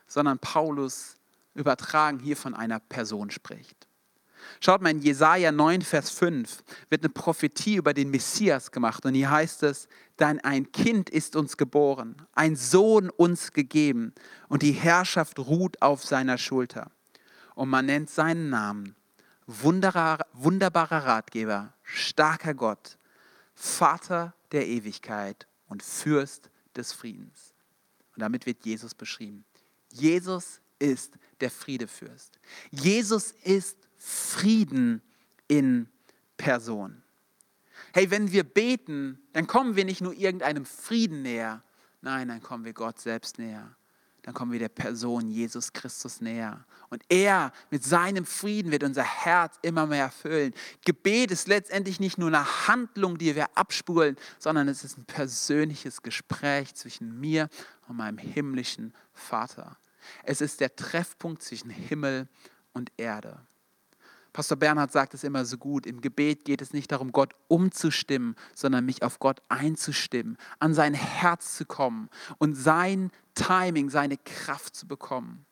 sondern 0.08 0.40
Paulus 0.40 1.16
übertragen 1.54 2.20
hier 2.20 2.38
von 2.38 2.54
einer 2.54 2.80
Person 2.80 3.32
spricht. 3.32 3.88
Schaut 4.60 4.82
mal, 4.82 4.92
in 4.92 5.02
Jesaja 5.02 5.52
9, 5.52 5.82
Vers 5.82 6.10
5 6.12 6.64
wird 6.90 7.04
eine 7.04 7.10
Prophetie 7.10 7.76
über 7.76 7.94
den 7.94 8.10
Messias 8.10 8.72
gemacht 8.72 9.06
und 9.06 9.14
hier 9.14 9.30
heißt 9.30 9.64
es, 9.64 9.88
denn 10.20 10.40
ein 10.40 10.72
Kind 10.72 11.10
ist 11.10 11.36
uns 11.36 11.58
geboren, 11.58 12.16
ein 12.34 12.56
Sohn 12.56 13.10
uns 13.10 13.52
gegeben 13.54 14.14
und 14.48 14.62
die 14.64 14.72
Herrschaft 14.72 15.40
ruht 15.40 15.82
auf 15.82 16.04
seiner 16.04 16.38
Schulter. 16.38 16.92
Und 17.56 17.70
man 17.70 17.86
nennt 17.86 18.10
seinen 18.10 18.50
Namen 18.50 18.96
wunderbarer, 19.48 20.26
wunderbarer 20.34 21.06
Ratgeber, 21.06 21.74
starker 21.84 22.54
Gott, 22.54 22.98
Vater 23.56 24.34
der 24.52 24.68
Ewigkeit 24.68 25.48
und 25.68 25.84
Fürst 25.84 26.50
des 26.76 26.94
Friedens. 26.94 27.54
Und 28.16 28.22
damit 28.22 28.46
wird 28.46 28.66
Jesus 28.66 28.94
beschrieben. 28.94 29.46
Jesus 29.92 30.62
ist 30.80 31.14
der 31.42 31.52
Friedefürst. 31.52 32.40
Jesus 32.72 33.32
ist 33.44 33.78
Frieden 33.98 35.02
in 35.48 35.88
Person. 36.38 37.04
Hey, 37.94 38.12
wenn 38.12 38.32
wir 38.32 38.44
beten, 38.44 39.20
dann 39.34 39.48
kommen 39.48 39.76
wir 39.76 39.86
nicht 39.86 40.02
nur 40.02 40.14
irgendeinem 40.14 40.66
Frieden 40.66 41.22
näher, 41.22 41.64
nein, 42.02 42.28
dann 42.28 42.42
kommen 42.42 42.66
wir 42.66 42.74
Gott 42.74 43.00
selbst 43.00 43.40
näher. 43.40 43.76
Dann 44.28 44.34
kommen 44.34 44.52
wir 44.52 44.60
der 44.60 44.68
Person 44.68 45.30
Jesus 45.30 45.72
Christus 45.72 46.20
näher. 46.20 46.66
Und 46.90 47.02
er 47.08 47.54
mit 47.72 47.86
seinem 47.86 48.26
Frieden 48.26 48.74
wird 48.74 48.84
unser 48.84 49.06
Herz 49.06 49.58
immer 49.62 49.88
mehr 49.88 50.04
erfüllen. 50.04 50.54
Gebet 50.84 51.32
ist 51.32 51.48
letztendlich 51.48 52.02
nicht 52.02 52.18
nur 52.18 52.28
eine 52.28 52.68
Handlung, 52.68 53.18
die 53.18 53.38
wir 53.38 53.58
abspulen, 53.58 54.18
sondern 54.38 54.68
es 54.68 54.84
ist 54.84 54.98
ein 54.98 55.06
persönliches 55.06 56.02
Gespräch 56.02 56.76
zwischen 56.76 57.18
mir 57.22 57.48
und 57.88 57.96
meinem 57.96 58.18
himmlischen 58.18 58.94
Vater. 59.14 59.78
Es 60.24 60.42
ist 60.42 60.60
der 60.60 60.76
Treffpunkt 60.76 61.42
zwischen 61.42 61.70
Himmel 61.70 62.28
und 62.74 62.92
Erde. 62.98 63.40
Pastor 64.38 64.56
Bernhard 64.56 64.92
sagt 64.92 65.16
es 65.16 65.24
immer 65.24 65.46
so 65.46 65.58
gut, 65.58 65.88
im 65.88 66.00
Gebet 66.00 66.46
geht 66.46 66.62
es 66.62 66.72
nicht 66.72 66.92
darum, 66.92 67.12
Gott 67.12 67.34
umzustimmen, 67.48 68.36
sondern 68.54 68.86
mich 68.86 69.02
auf 69.02 69.18
Gott 69.18 69.42
einzustimmen, 69.50 70.38
an 70.60 70.76
sein 70.76 70.94
Herz 70.94 71.58
zu 71.58 71.66
kommen 71.66 72.08
und 72.38 72.54
sein 72.54 73.10
Timing, 73.34 73.90
seine 73.90 74.16
Kraft 74.16 74.76
zu 74.76 74.88
bekommen. 74.88 75.48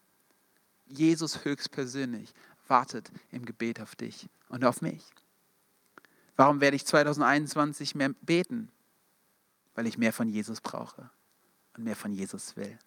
Jesus 0.86 1.46
höchstpersönlich 1.46 2.32
wartet 2.68 3.12
im 3.32 3.46
Gebet 3.46 3.82
auf 3.82 3.96
dich 3.96 4.30
und 4.50 4.64
auf 4.64 4.84
mich. 4.84 5.04
Warum 6.36 6.62
werde 6.62 6.76
ich 6.76 6.86
2021 6.86 7.96
mehr 7.96 8.10
beten? 8.22 8.70
Weil 9.74 9.88
ich 9.88 9.98
mehr 9.98 10.14
von 10.14 10.30
Jesus 10.30 10.62
brauche 10.62 11.10
und 11.76 11.86
mehr 11.86 11.96
von 11.96 12.14
Jesus 12.14 12.56
will. 12.56 12.78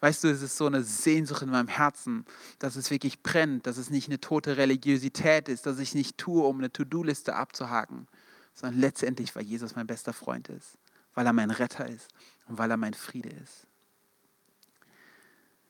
Weißt 0.00 0.24
du, 0.24 0.28
es 0.28 0.40
ist 0.40 0.56
so 0.56 0.66
eine 0.66 0.82
Sehnsucht 0.82 1.42
in 1.42 1.50
meinem 1.50 1.68
Herzen, 1.68 2.24
dass 2.58 2.76
es 2.76 2.90
wirklich 2.90 3.22
brennt, 3.22 3.66
dass 3.66 3.76
es 3.76 3.90
nicht 3.90 4.08
eine 4.08 4.20
tote 4.20 4.56
Religiosität 4.56 5.48
ist, 5.48 5.66
dass 5.66 5.78
ich 5.78 5.94
nicht 5.94 6.16
tue, 6.16 6.42
um 6.42 6.58
eine 6.58 6.72
To-Do-Liste 6.72 7.34
abzuhaken, 7.34 8.06
sondern 8.54 8.80
letztendlich, 8.80 9.36
weil 9.36 9.44
Jesus 9.44 9.76
mein 9.76 9.86
bester 9.86 10.14
Freund 10.14 10.48
ist, 10.48 10.78
weil 11.14 11.26
er 11.26 11.34
mein 11.34 11.50
Retter 11.50 11.86
ist 11.86 12.08
und 12.48 12.56
weil 12.56 12.70
er 12.70 12.78
mein 12.78 12.94
Friede 12.94 13.28
ist. 13.28 13.66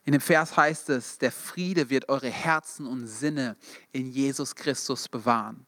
In 0.03 0.13
dem 0.13 0.21
Vers 0.21 0.57
heißt 0.57 0.89
es, 0.89 1.17
der 1.17 1.31
Friede 1.31 1.89
wird 1.89 2.09
eure 2.09 2.29
Herzen 2.29 2.87
und 2.87 3.07
Sinne 3.07 3.57
in 3.91 4.09
Jesus 4.09 4.55
Christus 4.55 5.07
bewahren. 5.07 5.67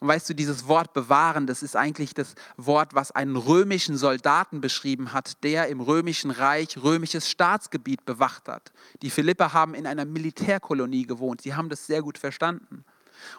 Und 0.00 0.08
weißt 0.08 0.28
du, 0.28 0.34
dieses 0.34 0.68
Wort 0.68 0.92
bewahren, 0.92 1.46
das 1.46 1.62
ist 1.62 1.76
eigentlich 1.76 2.14
das 2.14 2.34
Wort, 2.56 2.94
was 2.94 3.10
einen 3.10 3.36
römischen 3.36 3.96
Soldaten 3.96 4.60
beschrieben 4.60 5.12
hat, 5.12 5.42
der 5.42 5.68
im 5.68 5.80
römischen 5.80 6.30
Reich 6.30 6.76
römisches 6.82 7.28
Staatsgebiet 7.28 8.04
bewacht 8.04 8.48
hat. 8.48 8.72
Die 9.02 9.10
Philipper 9.10 9.52
haben 9.52 9.74
in 9.74 9.86
einer 9.86 10.04
Militärkolonie 10.04 11.06
gewohnt. 11.06 11.42
Sie 11.42 11.54
haben 11.54 11.68
das 11.68 11.86
sehr 11.86 12.02
gut 12.02 12.18
verstanden. 12.18 12.84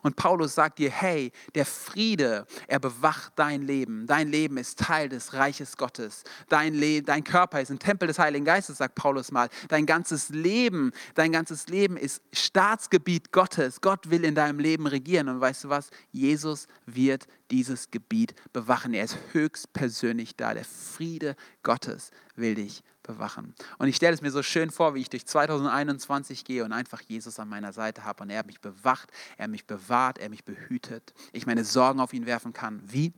Und 0.01 0.15
Paulus 0.15 0.55
sagt 0.55 0.79
dir, 0.79 0.89
hey, 0.89 1.31
der 1.55 1.65
Friede, 1.65 2.45
er 2.67 2.79
bewacht 2.79 3.33
dein 3.35 3.61
Leben. 3.61 4.07
Dein 4.07 4.29
Leben 4.29 4.57
ist 4.57 4.79
Teil 4.79 5.09
des 5.09 5.33
Reiches 5.33 5.77
Gottes. 5.77 6.23
Dein, 6.49 6.73
Le 6.73 7.01
dein 7.01 7.23
Körper 7.23 7.61
ist 7.61 7.71
ein 7.71 7.79
Tempel 7.79 8.07
des 8.07 8.19
Heiligen 8.19 8.45
Geistes, 8.45 8.77
sagt 8.77 8.95
Paulus 8.95 9.31
mal. 9.31 9.49
Dein 9.67 9.85
ganzes 9.85 10.29
Leben, 10.29 10.91
dein 11.15 11.31
ganzes 11.31 11.67
Leben 11.67 11.97
ist 11.97 12.21
Staatsgebiet 12.33 13.31
Gottes. 13.31 13.81
Gott 13.81 14.09
will 14.09 14.23
in 14.23 14.35
deinem 14.35 14.59
Leben 14.59 14.87
regieren. 14.87 15.29
Und 15.29 15.41
weißt 15.41 15.65
du 15.65 15.69
was? 15.69 15.89
Jesus 16.11 16.67
wird 16.85 17.27
dieses 17.51 17.91
Gebiet 17.91 18.33
bewachen. 18.51 18.93
Er 18.93 19.03
ist 19.03 19.17
höchstpersönlich 19.31 20.35
da. 20.35 20.53
Der 20.53 20.65
Friede 20.65 21.35
Gottes 21.61 22.11
will 22.35 22.55
dich 22.55 22.83
bewachen. 23.03 23.53
Und 23.77 23.87
ich 23.87 23.95
stelle 23.95 24.13
es 24.13 24.21
mir 24.21 24.31
so 24.31 24.41
schön 24.41 24.71
vor, 24.71 24.95
wie 24.95 25.01
ich 25.01 25.09
durch 25.09 25.25
2021 25.25 26.43
gehe 26.45 26.63
und 26.63 26.71
einfach 26.71 27.01
Jesus 27.01 27.39
an 27.39 27.49
meiner 27.49 27.73
Seite 27.73 28.03
habe 28.03 28.23
und 28.23 28.29
er 28.29 28.45
mich 28.45 28.61
bewacht, 28.61 29.11
er 29.37 29.47
mich 29.47 29.65
bewahrt, 29.65 30.17
er 30.17 30.29
mich 30.29 30.43
behütet. 30.43 31.13
Ich 31.31 31.45
meine 31.45 31.63
Sorgen 31.63 31.99
auf 31.99 32.13
ihn 32.13 32.25
werfen 32.25 32.53
kann. 32.53 32.81
Wie? 32.85 33.13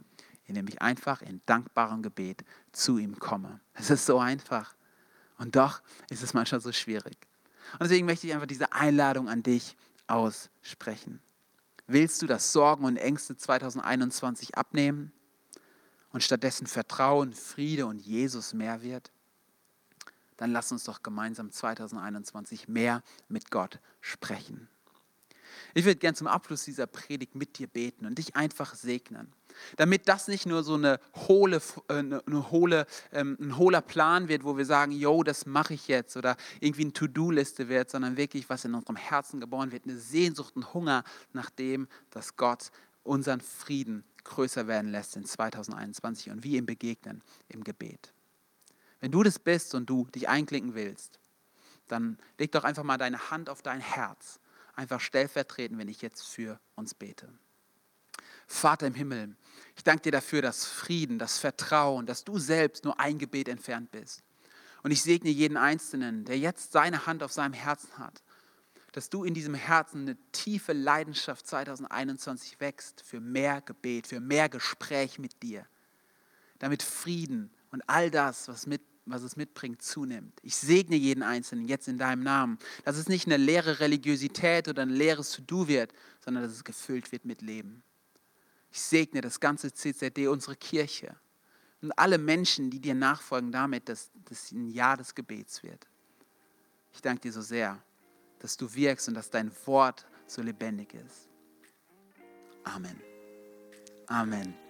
Indem 0.45 0.67
ich 0.67 0.81
einfach 0.81 1.21
in 1.21 1.41
dankbarem 1.45 2.03
Gebet 2.03 2.43
zu 2.71 2.97
ihm 2.97 3.17
komme. 3.17 3.59
Es 3.73 3.89
ist 3.89 4.05
so 4.05 4.19
einfach. 4.19 4.75
Und 5.37 5.55
doch 5.55 5.81
ist 6.09 6.23
es 6.23 6.33
manchmal 6.33 6.61
so 6.61 6.71
schwierig. 6.71 7.17
Und 7.73 7.83
deswegen 7.83 8.05
möchte 8.05 8.27
ich 8.27 8.33
einfach 8.33 8.47
diese 8.47 8.71
Einladung 8.73 9.27
an 9.27 9.43
dich 9.43 9.75
aussprechen. 10.07 11.19
Willst 11.87 12.21
du, 12.21 12.27
dass 12.27 12.51
Sorgen 12.51 12.85
und 12.85 12.97
Ängste 12.97 13.37
2021 13.37 14.57
abnehmen 14.57 15.11
und 16.11 16.23
stattdessen 16.23 16.67
Vertrauen, 16.67 17.33
Friede 17.33 17.85
und 17.85 17.99
Jesus 17.99 18.53
mehr 18.53 18.81
wird? 18.81 19.11
Dann 20.37 20.51
lass 20.51 20.71
uns 20.71 20.83
doch 20.83 21.03
gemeinsam 21.03 21.51
2021 21.51 22.67
mehr 22.67 23.01
mit 23.27 23.51
Gott 23.51 23.79
sprechen. 24.01 24.69
Ich 25.73 25.85
würde 25.85 25.99
gern 25.99 26.15
zum 26.15 26.27
Abschluss 26.27 26.63
dieser 26.63 26.87
Predigt 26.87 27.35
mit 27.35 27.57
dir 27.57 27.67
beten 27.67 28.05
und 28.05 28.17
dich 28.17 28.35
einfach 28.35 28.75
segnen. 28.75 29.33
Damit 29.77 30.07
das 30.07 30.27
nicht 30.27 30.45
nur 30.45 30.63
so 30.63 30.75
eine 30.75 30.99
hohle, 31.27 31.61
äh, 31.87 31.93
eine, 31.93 32.21
eine 32.25 32.51
hohle, 32.51 32.85
ähm, 33.11 33.37
ein 33.39 33.57
hohler 33.57 33.81
Plan 33.81 34.27
wird, 34.27 34.43
wo 34.43 34.57
wir 34.57 34.65
sagen, 34.65 34.91
yo, 34.91 35.23
das 35.23 35.45
mache 35.45 35.73
ich 35.73 35.87
jetzt 35.87 36.17
oder 36.17 36.35
irgendwie 36.59 36.83
eine 36.83 36.93
To-Do-Liste 36.93 37.69
wird, 37.69 37.89
sondern 37.89 38.17
wirklich, 38.17 38.49
was 38.49 38.65
in 38.65 38.73
unserem 38.73 38.97
Herzen 38.97 39.39
geboren 39.39 39.71
wird, 39.71 39.85
eine 39.85 39.97
Sehnsucht, 39.97 40.55
ein 40.55 40.73
Hunger 40.73 41.03
nach 41.31 41.49
dem, 41.49 41.87
dass 42.09 42.35
Gott 42.35 42.71
unseren 43.03 43.39
Frieden 43.39 44.03
größer 44.23 44.67
werden 44.67 44.91
lässt 44.91 45.15
in 45.15 45.25
2021 45.25 46.31
und 46.31 46.43
wir 46.43 46.57
ihm 46.57 46.65
begegnen 46.65 47.21
im 47.47 47.63
Gebet. 47.63 48.14
Wenn 48.99 49.11
du 49.11 49.23
das 49.23 49.39
bist 49.39 49.75
und 49.75 49.89
du 49.89 50.07
dich 50.13 50.29
einklinken 50.29 50.75
willst, 50.75 51.19
dann 51.87 52.17
leg 52.37 52.51
doch 52.51 52.63
einfach 52.63 52.83
mal 52.83 52.97
deine 52.97 53.29
Hand 53.29 53.49
auf 53.49 53.61
dein 53.61 53.79
Herz. 53.79 54.39
Einfach 54.73 54.99
stellvertretend, 54.99 55.79
wenn 55.79 55.87
ich 55.87 56.01
jetzt 56.01 56.27
für 56.27 56.59
uns 56.75 56.93
bete. 56.93 57.29
Vater 58.47 58.87
im 58.87 58.93
Himmel, 58.93 59.35
ich 59.75 59.83
danke 59.83 60.03
dir 60.03 60.11
dafür, 60.11 60.41
dass 60.41 60.65
Frieden, 60.65 61.17
das 61.17 61.39
Vertrauen, 61.39 62.05
dass 62.05 62.23
du 62.23 62.37
selbst 62.37 62.83
nur 62.83 62.99
ein 62.99 63.17
Gebet 63.17 63.47
entfernt 63.47 63.91
bist. 63.91 64.21
Und 64.83 64.91
ich 64.91 65.01
segne 65.01 65.29
jeden 65.29 65.57
Einzelnen, 65.57 66.25
der 66.25 66.37
jetzt 66.37 66.71
seine 66.71 67.07
Hand 67.07 67.23
auf 67.23 67.31
seinem 67.31 67.53
Herzen 67.53 67.97
hat, 67.97 68.21
dass 68.91 69.09
du 69.09 69.23
in 69.23 69.33
diesem 69.33 69.55
Herzen 69.55 70.01
eine 70.01 70.17
tiefe 70.31 70.73
Leidenschaft 70.73 71.47
2021 71.47 72.59
wächst 72.59 73.01
für 73.01 73.19
mehr 73.19 73.61
Gebet, 73.61 74.07
für 74.07 74.19
mehr 74.19 74.47
Gespräch 74.47 75.17
mit 75.17 75.41
dir, 75.41 75.65
damit 76.59 76.83
Frieden 76.83 77.51
und 77.75 77.83
all 77.87 78.09
das, 78.09 78.47
was, 78.47 78.67
mit, 78.67 78.81
was 79.05 79.21
es 79.21 79.35
mitbringt, 79.35 79.81
zunimmt. 79.81 80.39
Ich 80.43 80.55
segne 80.55 80.95
jeden 80.95 81.23
Einzelnen 81.23 81.67
jetzt 81.67 81.89
in 81.89 81.97
deinem 81.97 82.23
Namen, 82.23 82.57
dass 82.85 82.95
es 82.95 83.09
nicht 83.09 83.27
eine 83.27 83.35
leere 83.35 83.81
Religiosität 83.81 84.69
oder 84.69 84.83
ein 84.83 84.89
leeres 84.89 85.31
To-Do 85.33 85.67
wird, 85.67 85.91
sondern 86.23 86.43
dass 86.43 86.53
es 86.53 86.63
gefüllt 86.63 87.11
wird 87.11 87.25
mit 87.25 87.41
Leben. 87.41 87.83
Ich 88.71 88.79
segne 88.79 89.19
das 89.19 89.41
ganze 89.41 89.73
CZD, 89.73 90.29
unsere 90.29 90.55
Kirche 90.55 91.17
und 91.81 91.91
alle 91.99 92.17
Menschen, 92.17 92.69
die 92.69 92.79
dir 92.79 92.95
nachfolgen, 92.95 93.51
damit, 93.51 93.89
dass 93.89 94.09
das 94.23 94.53
ein 94.53 94.69
Jahr 94.69 94.95
des 94.95 95.13
Gebets 95.13 95.61
wird. 95.61 95.85
Ich 96.93 97.01
danke 97.01 97.23
dir 97.23 97.33
so 97.33 97.41
sehr, 97.41 97.77
dass 98.39 98.55
du 98.55 98.73
wirkst 98.73 99.09
und 99.09 99.15
dass 99.15 99.29
dein 99.29 99.51
Wort 99.65 100.05
so 100.27 100.41
lebendig 100.41 100.93
ist. 100.93 101.27
Amen. 102.63 103.01
Amen. 104.07 104.64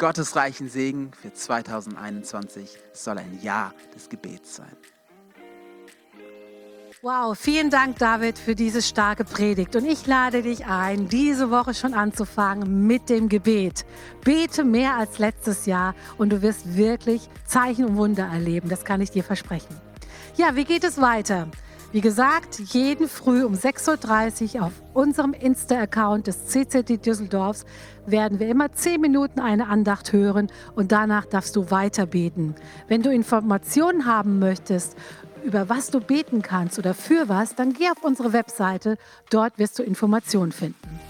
Gottes 0.00 0.34
reichen 0.34 0.70
Segen 0.70 1.10
für 1.12 1.30
2021 1.30 2.78
soll 2.94 3.18
ein 3.18 3.38
Jahr 3.42 3.74
des 3.94 4.08
Gebets 4.08 4.56
sein. 4.56 4.74
Wow, 7.02 7.38
vielen 7.38 7.68
Dank, 7.68 7.98
David, 7.98 8.38
für 8.38 8.54
diese 8.54 8.80
starke 8.80 9.24
Predigt. 9.24 9.76
Und 9.76 9.84
ich 9.84 10.06
lade 10.06 10.40
dich 10.40 10.64
ein, 10.64 11.08
diese 11.08 11.50
Woche 11.50 11.74
schon 11.74 11.92
anzufangen 11.92 12.86
mit 12.86 13.10
dem 13.10 13.28
Gebet. 13.28 13.84
Bete 14.24 14.64
mehr 14.64 14.96
als 14.96 15.18
letztes 15.18 15.66
Jahr 15.66 15.94
und 16.16 16.30
du 16.30 16.40
wirst 16.40 16.78
wirklich 16.78 17.28
Zeichen 17.46 17.84
und 17.84 17.96
Wunder 17.98 18.24
erleben. 18.24 18.70
Das 18.70 18.86
kann 18.86 19.02
ich 19.02 19.10
dir 19.10 19.22
versprechen. 19.22 19.76
Ja, 20.34 20.56
wie 20.56 20.64
geht 20.64 20.84
es 20.84 20.98
weiter? 20.98 21.48
Wie 21.92 22.00
gesagt, 22.00 22.60
jeden 22.60 23.08
Früh 23.08 23.42
um 23.44 23.54
6.30 23.54 24.54
Uhr 24.54 24.66
auf 24.66 24.72
unserem 24.94 25.32
Insta-Account 25.32 26.28
des 26.28 26.46
CCD 26.46 26.98
Düsseldorfs 26.98 27.64
werden 28.06 28.38
wir 28.38 28.48
immer 28.48 28.70
10 28.70 29.00
Minuten 29.00 29.40
eine 29.40 29.66
Andacht 29.66 30.12
hören 30.12 30.52
und 30.76 30.92
danach 30.92 31.26
darfst 31.26 31.56
du 31.56 31.72
weiter 31.72 32.06
beten. 32.06 32.54
Wenn 32.86 33.02
du 33.02 33.10
Informationen 33.10 34.06
haben 34.06 34.38
möchtest 34.38 34.96
über 35.42 35.68
was 35.68 35.90
du 35.90 36.00
beten 36.00 36.42
kannst 36.42 36.78
oder 36.78 36.94
für 36.94 37.28
was, 37.28 37.56
dann 37.56 37.72
geh 37.72 37.90
auf 37.90 38.04
unsere 38.04 38.32
Webseite. 38.32 38.96
Dort 39.30 39.58
wirst 39.58 39.76
du 39.80 39.82
Informationen 39.82 40.52
finden. 40.52 41.00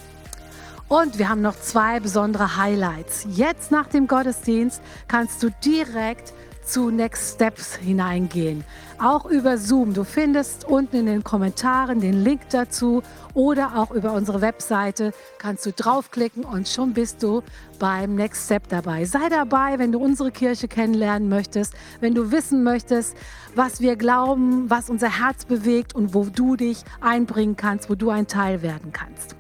Und 0.89 1.19
wir 1.19 1.29
haben 1.29 1.43
noch 1.43 1.61
zwei 1.61 2.01
besondere 2.01 2.57
Highlights. 2.57 3.27
Jetzt 3.29 3.71
nach 3.71 3.87
dem 3.87 4.07
Gottesdienst 4.07 4.81
kannst 5.09 5.43
du 5.43 5.51
direkt 5.63 6.33
zu 6.71 6.91
Next 6.91 7.35
Steps 7.35 7.75
hineingehen. 7.75 8.65
Auch 8.99 9.27
über 9.27 9.59
Zoom. 9.59 9.93
Du 9.93 10.05
findest 10.05 10.65
unten 10.65 10.99
in 10.99 11.07
den 11.07 11.25
Kommentaren 11.25 12.01
den 12.01 12.23
Link 12.23 12.43
dazu 12.51 13.03
oder 13.35 13.77
auch 13.77 13.91
über 13.91 14.13
unsere 14.13 14.41
Webseite 14.41 15.13
kannst 15.39 15.67
du 15.67 15.73
draufklicken 15.73 16.45
und 16.45 16.69
schon 16.69 16.93
bist 16.93 17.25
du 17.25 17.43
beim 17.81 18.15
Next 18.15 18.45
Step 18.45 18.69
dabei. 18.69 19.05
Sei 19.05 19.29
dabei, 19.29 19.81
wenn 19.81 19.91
du 19.91 19.99
unsere 19.99 20.31
Kirche 20.31 20.69
kennenlernen 20.69 21.29
möchtest, 21.29 21.75
wenn 21.99 22.15
du 22.15 22.31
wissen 22.31 22.63
möchtest, 22.63 23.17
was 23.57 23.81
wir 23.81 23.97
glauben, 23.97 24.71
was 24.71 24.91
unser 24.91 25.19
Herz 25.19 25.45
bewegt 25.45 25.95
und 25.97 26.15
wo 26.15 26.25
du 26.25 26.55
dich 26.55 26.85
einbringen 27.01 27.57
kannst, 27.57 27.91
wo 27.91 27.97
du 27.97 28.11
ein 28.11 28.29
Teil 28.29 28.63
werden 28.63 28.93
kannst. 28.93 29.35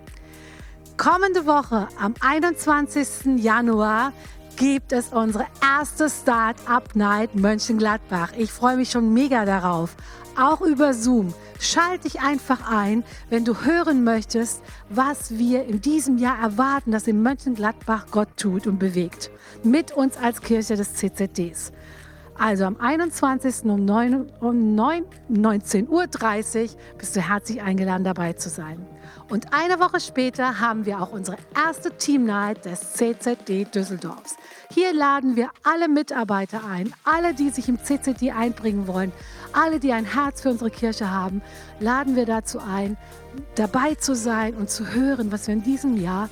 Kommende 0.96 1.46
Woche 1.46 1.88
am 1.98 2.14
21. 2.20 3.42
Januar 3.42 4.12
gibt 4.56 4.92
es 4.92 5.08
unsere 5.08 5.46
erste 5.62 6.08
Start-up 6.08 6.94
Night 6.94 7.34
Mönchengladbach. 7.34 8.32
Ich 8.36 8.52
freue 8.52 8.76
mich 8.76 8.90
schon 8.90 9.12
mega 9.12 9.44
darauf. 9.44 9.96
Auch 10.38 10.60
über 10.60 10.94
Zoom. 10.94 11.34
Schalt 11.58 12.04
dich 12.04 12.20
einfach 12.20 12.70
ein, 12.70 13.04
wenn 13.28 13.44
du 13.44 13.64
hören 13.64 14.04
möchtest, 14.04 14.62
was 14.88 15.38
wir 15.38 15.64
in 15.64 15.80
diesem 15.80 16.18
Jahr 16.18 16.38
erwarten, 16.40 16.92
dass 16.92 17.06
in 17.06 17.22
Mönchengladbach 17.22 18.06
Gott 18.10 18.28
tut 18.36 18.66
und 18.66 18.78
bewegt. 18.78 19.30
Mit 19.62 19.92
uns 19.92 20.16
als 20.16 20.40
Kirche 20.40 20.76
des 20.76 20.94
CZDs. 20.94 21.72
Also 22.38 22.64
am 22.64 22.76
21. 22.78 23.64
um, 23.64 23.84
9, 23.84 24.32
um 24.40 24.74
9, 24.74 25.04
19.30 25.30 25.88
Uhr 25.88 26.68
bist 26.96 27.14
du 27.14 27.20
herzlich 27.20 27.60
eingeladen, 27.60 28.04
dabei 28.04 28.32
zu 28.32 28.48
sein. 28.48 28.86
Und 29.28 29.52
eine 29.52 29.78
Woche 29.78 30.00
später 30.00 30.60
haben 30.60 30.86
wir 30.86 31.00
auch 31.00 31.12
unsere 31.12 31.36
erste 31.54 31.96
Team 31.96 32.24
Night 32.24 32.64
des 32.64 32.94
CZD 32.94 33.64
Düsseldorfs. 33.64 34.36
Hier 34.72 34.92
laden 34.92 35.36
wir 35.36 35.50
alle 35.62 35.88
Mitarbeiter 35.88 36.64
ein, 36.64 36.92
alle, 37.04 37.34
die 37.34 37.50
sich 37.50 37.68
im 37.68 37.82
CZD 37.82 38.32
einbringen 38.32 38.86
wollen, 38.86 39.12
alle, 39.52 39.80
die 39.80 39.92
ein 39.92 40.04
Herz 40.04 40.42
für 40.42 40.50
unsere 40.50 40.70
Kirche 40.70 41.10
haben, 41.10 41.42
laden 41.78 42.16
wir 42.16 42.26
dazu 42.26 42.58
ein, 42.58 42.96
dabei 43.54 43.94
zu 43.94 44.14
sein 44.14 44.54
und 44.54 44.70
zu 44.70 44.88
hören, 44.88 45.32
was 45.32 45.46
wir 45.46 45.54
in 45.54 45.62
diesem 45.62 45.96
Jahr 45.96 46.28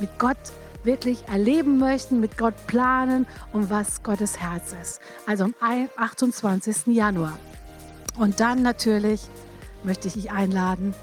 mit 0.00 0.18
Gott 0.18 0.38
wirklich 0.84 1.28
erleben 1.28 1.78
möchten, 1.78 2.20
mit 2.20 2.38
Gott 2.38 2.54
planen 2.66 3.26
und 3.52 3.70
was 3.70 4.02
Gottes 4.02 4.40
Herz 4.40 4.74
ist. 4.80 5.00
Also 5.26 5.44
am 5.44 5.54
28. 5.96 6.86
Januar. 6.86 7.38
Und 8.16 8.40
dann 8.40 8.62
natürlich 8.62 9.20
möchte 9.82 10.08
ich 10.08 10.14
dich 10.14 10.30
einladen, 10.30 10.94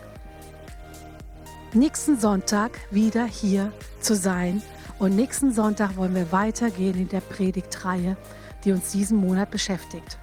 nächsten 1.78 2.20
Sonntag 2.20 2.80
wieder 2.92 3.26
hier 3.26 3.72
zu 4.02 4.16
sein. 4.16 4.62
Und 5.00 5.16
nächsten 5.16 5.54
Sonntag 5.54 5.96
wollen 5.96 6.16
wir 6.16 6.32
weitergehen 6.32 6.96
in 6.96 7.08
der 7.08 7.22
Predigtreihe, 7.22 8.18
die 8.64 8.72
uns 8.72 8.92
diesen 8.92 9.18
Monat 9.18 9.52
beschäftigt. 9.52 10.18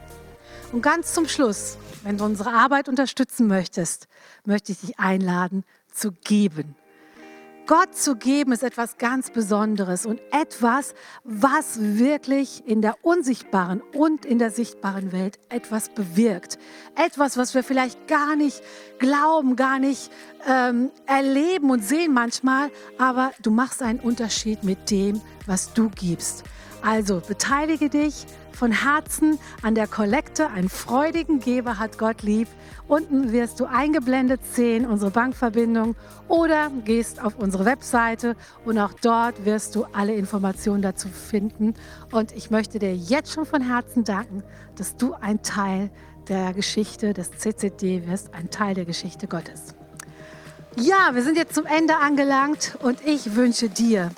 Und 0.73 0.83
ganz 0.83 1.15
zum 1.15 1.29
Schluss, 1.29 1.79
wenn 2.03 2.19
du 2.19 2.25
unsere 2.25 2.53
Arbeit 2.53 2.89
unterstützen 2.89 3.47
möchtest, 3.47 4.09
möchte 4.45 4.73
ich 4.73 4.81
dich 4.81 4.99
einladen 4.99 5.65
zu 5.93 6.13
geben. 6.13 6.75
Gott 7.67 7.97
zu 7.97 8.17
geben 8.17 8.53
ist 8.53 8.63
etwas 8.63 8.99
ganz 8.99 9.31
Besonderes 9.31 10.05
und 10.05 10.21
etwas, 10.31 10.95
was 11.25 11.79
wirklich 11.81 12.63
in 12.67 12.83
der 12.83 12.97
unsichtbaren 13.03 13.81
und 13.95 14.27
in 14.27 14.39
der 14.39 14.51
sichtbaren 14.51 15.13
Welt 15.13 15.39
etwas 15.49 15.89
bewirkt. 15.89 16.59
Etwas, 16.95 17.39
was 17.39 17.55
wir 17.55 17.65
vielleicht 17.65 18.07
gar 18.07 18.37
nicht 18.37 18.63
glauben, 18.99 19.57
gar 19.57 19.79
nicht 19.79 20.11
ähm, 20.47 20.91
erleben 21.07 21.71
und 21.71 21.83
sehen 21.83 22.13
manchmal, 22.13 22.71
aber 22.99 23.33
du 23.41 23.51
machst 23.51 23.83
einen 23.83 24.01
Unterschied 24.01 24.63
mit 24.63 24.91
dem, 24.91 25.23
was 25.47 25.73
du 25.73 25.89
gibst. 25.89 26.45
Also 26.85 27.23
beteilige 27.27 27.89
dich 27.89 28.27
von 28.53 28.71
Herzen 28.71 29.39
an 29.63 29.75
der 29.75 29.87
Kollekte. 29.87 30.51
Einen 30.51 30.69
freudigen 30.69 31.41
Geber 31.41 31.79
hat 31.79 31.97
Gott 31.97 32.23
lieb. 32.23 32.47
Unten 32.87 33.33
wirst 33.33 33.59
du 33.59 33.65
eingeblendet 33.65 34.43
sehen, 34.53 34.87
unsere 34.87 35.11
Bankverbindung, 35.11 35.97
oder 36.29 36.71
gehst 36.85 37.23
auf 37.25 37.39
unsere 37.39 37.65
Webseite 37.65 38.37
und 38.67 38.79
auch 38.79 38.93
dort 39.01 39.47
wirst 39.47 39.75
du 39.75 39.87
alle 39.95 40.15
Informationen 40.15 40.83
dazu 40.83 41.09
finden. 41.09 41.73
Und 42.13 42.33
ich 42.33 42.51
möchte 42.51 42.79
dir 42.79 42.95
jetzt 42.95 43.33
schon 43.33 43.47
von 43.47 43.63
Herzen 43.63 44.05
danken, 44.05 44.43
dass 44.77 44.97
du 44.99 45.15
ein 45.15 45.43
Teil 45.43 45.91
der 46.29 46.53
Geschichte 46.53 47.15
des 47.15 47.31
CCD 47.31 48.07
wirst, 48.07 48.35
ein 48.35 48.51
Teil 48.51 48.75
der 48.75 48.85
Geschichte 48.85 49.27
Gottes. 49.27 49.75
Ja, 50.77 51.15
wir 51.15 51.23
sind 51.23 51.39
jetzt 51.39 51.55
zum 51.55 51.65
Ende 51.65 51.97
angelangt 51.97 52.77
und 52.83 52.99
ich 53.07 53.37
wünsche 53.37 53.71
dir 53.71 54.11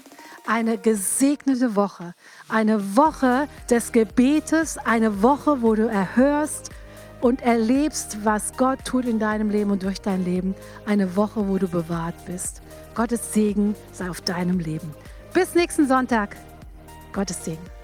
eine 0.47 0.79
gesegnete 0.79 1.77
Woche. 1.77 2.15
Eine 2.49 2.97
Woche 2.97 3.49
des 3.69 3.93
Gebetes, 3.93 4.79
eine 4.79 5.23
Woche, 5.23 5.63
wo 5.63 5.75
du 5.75 5.89
erhörst 5.89 6.71
und 7.21 7.43
erlebst, 7.43 8.25
was 8.25 8.57
Gott 8.57 8.85
tut 8.85 9.05
in 9.05 9.19
deinem 9.19 9.51
Leben 9.51 9.71
und 9.71 9.83
durch 9.83 10.01
dein 10.01 10.25
Leben. 10.25 10.55
Eine 10.87 11.17
Woche, 11.17 11.49
wo 11.49 11.59
du 11.59 11.69
bewahrt 11.69 12.15
bist. 12.27 12.63
Gottes 12.95 13.33
Segen 13.33 13.75
sei 13.93 14.09
auf 14.09 14.21
deinem 14.21 14.59
Leben. 14.59 14.95
Bis 15.33 15.55
nächsten 15.55 15.87
Sonntag. 15.87 16.37
Gottes 17.13 17.45
Segen. 17.45 17.76